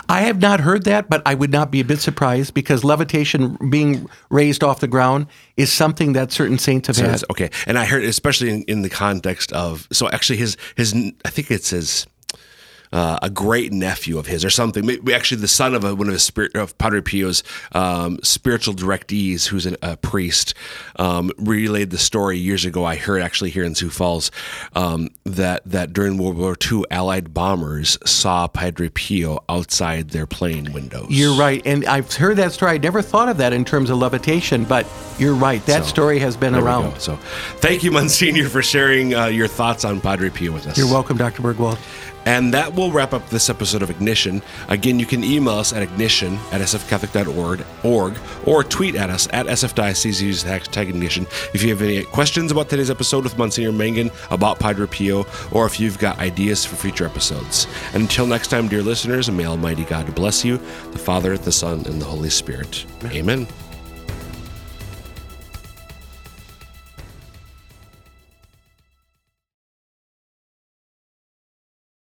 I 0.08 0.22
have 0.22 0.40
not 0.40 0.60
heard 0.60 0.84
that, 0.84 1.10
but 1.10 1.22
I 1.26 1.34
would 1.34 1.50
not 1.50 1.70
be 1.70 1.80
a 1.80 1.84
bit 1.84 2.00
surprised 2.00 2.54
because 2.54 2.84
levitation, 2.84 3.58
being 3.70 4.08
raised 4.30 4.64
off 4.64 4.80
the 4.80 4.88
ground, 4.88 5.26
is 5.56 5.70
something 5.70 6.14
that 6.14 6.32
certain 6.32 6.58
saints 6.58 6.86
have 6.86 6.96
so 6.96 7.04
had. 7.08 7.24
Okay, 7.30 7.50
and 7.66 7.78
I 7.78 7.84
heard, 7.84 8.04
especially 8.04 8.50
in, 8.50 8.62
in 8.62 8.82
the 8.82 8.88
context 8.88 9.52
of, 9.52 9.86
so 9.92 10.08
actually 10.10 10.38
his 10.38 10.56
his, 10.76 10.94
I 11.24 11.30
think 11.30 11.50
it's 11.50 11.70
his 11.70 12.06
uh, 12.92 13.18
a 13.22 13.30
great 13.30 13.72
nephew 13.72 14.18
of 14.18 14.26
his 14.26 14.44
or 14.44 14.50
something. 14.50 14.84
Maybe 14.86 15.14
actually 15.14 15.40
the 15.40 15.48
son 15.48 15.74
of 15.74 15.84
a, 15.84 15.94
one 15.94 16.08
of 16.08 16.12
his 16.12 16.22
spirit 16.22 16.54
of 16.54 16.76
Padre 16.78 17.00
Pio's 17.00 17.42
um, 17.72 18.18
spiritual 18.22 18.74
directees, 18.74 19.46
who's 19.46 19.66
an, 19.66 19.76
a 19.82 19.96
priest, 19.96 20.54
um, 20.96 21.30
relayed 21.38 21.90
the 21.90 21.98
story 21.98 22.38
years 22.38 22.64
ago. 22.64 22.84
I 22.84 22.96
heard 22.96 23.22
actually 23.22 23.50
here 23.50 23.64
in 23.64 23.74
Sioux 23.74 23.90
Falls 23.90 24.30
um, 24.74 25.08
that 25.24 25.62
that 25.64 25.92
during 25.92 26.18
World 26.18 26.36
War 26.36 26.56
II, 26.70 26.84
Allied 26.90 27.34
bombers 27.34 27.98
saw 28.04 28.48
Padre 28.48 28.88
Pio 28.88 29.42
outside 29.48 30.10
their 30.10 30.26
plane 30.26 30.72
windows. 30.72 31.06
You're 31.10 31.36
right, 31.36 31.62
and 31.64 31.84
I've 31.86 32.12
heard 32.12 32.36
that 32.36 32.52
story. 32.52 32.72
I 32.72 32.78
never 32.78 33.02
thought 33.02 33.28
of 33.28 33.38
that 33.38 33.52
in 33.52 33.64
terms 33.64 33.90
of 33.90 33.98
levitation, 33.98 34.64
but 34.64 34.86
you're 35.18 35.34
right. 35.34 35.64
That 35.66 35.84
so, 35.84 35.88
story 35.88 36.18
has 36.20 36.36
been 36.36 36.54
around. 36.54 37.00
So, 37.00 37.16
thank 37.56 37.82
you, 37.82 37.90
Monsignor, 37.90 38.48
for 38.48 38.62
sharing 38.62 39.14
uh, 39.14 39.26
your 39.26 39.48
thoughts 39.48 39.84
on 39.84 40.00
Padre 40.00 40.30
Pio 40.30 40.52
with 40.52 40.66
us. 40.66 40.78
You're 40.78 40.86
welcome, 40.90 41.16
Dr. 41.16 41.42
Burgwald. 41.42 41.78
And 42.28 42.52
that 42.52 42.74
will 42.74 42.92
wrap 42.92 43.14
up 43.14 43.26
this 43.30 43.48
episode 43.48 43.80
of 43.80 43.88
Ignition. 43.88 44.42
Again, 44.68 45.00
you 45.00 45.06
can 45.06 45.24
email 45.24 45.54
us 45.54 45.72
at 45.72 45.82
ignition 45.82 46.34
at 46.52 46.60
sfcatholic.org 46.60 47.64
org, 47.84 48.18
or 48.44 48.62
tweet 48.62 48.96
at 48.96 49.08
us 49.08 49.28
at 49.32 49.46
sfdiocese, 49.46 50.20
use 50.20 50.44
hashtag 50.44 50.90
ignition. 50.90 51.26
If 51.54 51.62
you 51.62 51.70
have 51.70 51.80
any 51.80 52.04
questions 52.04 52.52
about 52.52 52.68
today's 52.68 52.90
episode 52.90 53.24
with 53.24 53.38
Monsignor 53.38 53.72
Mangan 53.72 54.10
about 54.30 54.58
Padre 54.58 54.86
Pio, 54.86 55.24
or 55.52 55.64
if 55.64 55.80
you've 55.80 55.98
got 55.98 56.18
ideas 56.18 56.66
for 56.66 56.76
future 56.76 57.06
episodes. 57.06 57.66
And 57.94 58.02
until 58.02 58.26
next 58.26 58.48
time, 58.48 58.68
dear 58.68 58.82
listeners, 58.82 59.30
may 59.30 59.46
Almighty 59.46 59.84
God 59.84 60.14
bless 60.14 60.44
you, 60.44 60.58
the 60.92 60.98
Father, 60.98 61.38
the 61.38 61.50
Son, 61.50 61.86
and 61.86 61.98
the 61.98 62.06
Holy 62.06 62.30
Spirit. 62.30 62.84
Amen. 63.04 63.46
Amen. 63.46 63.67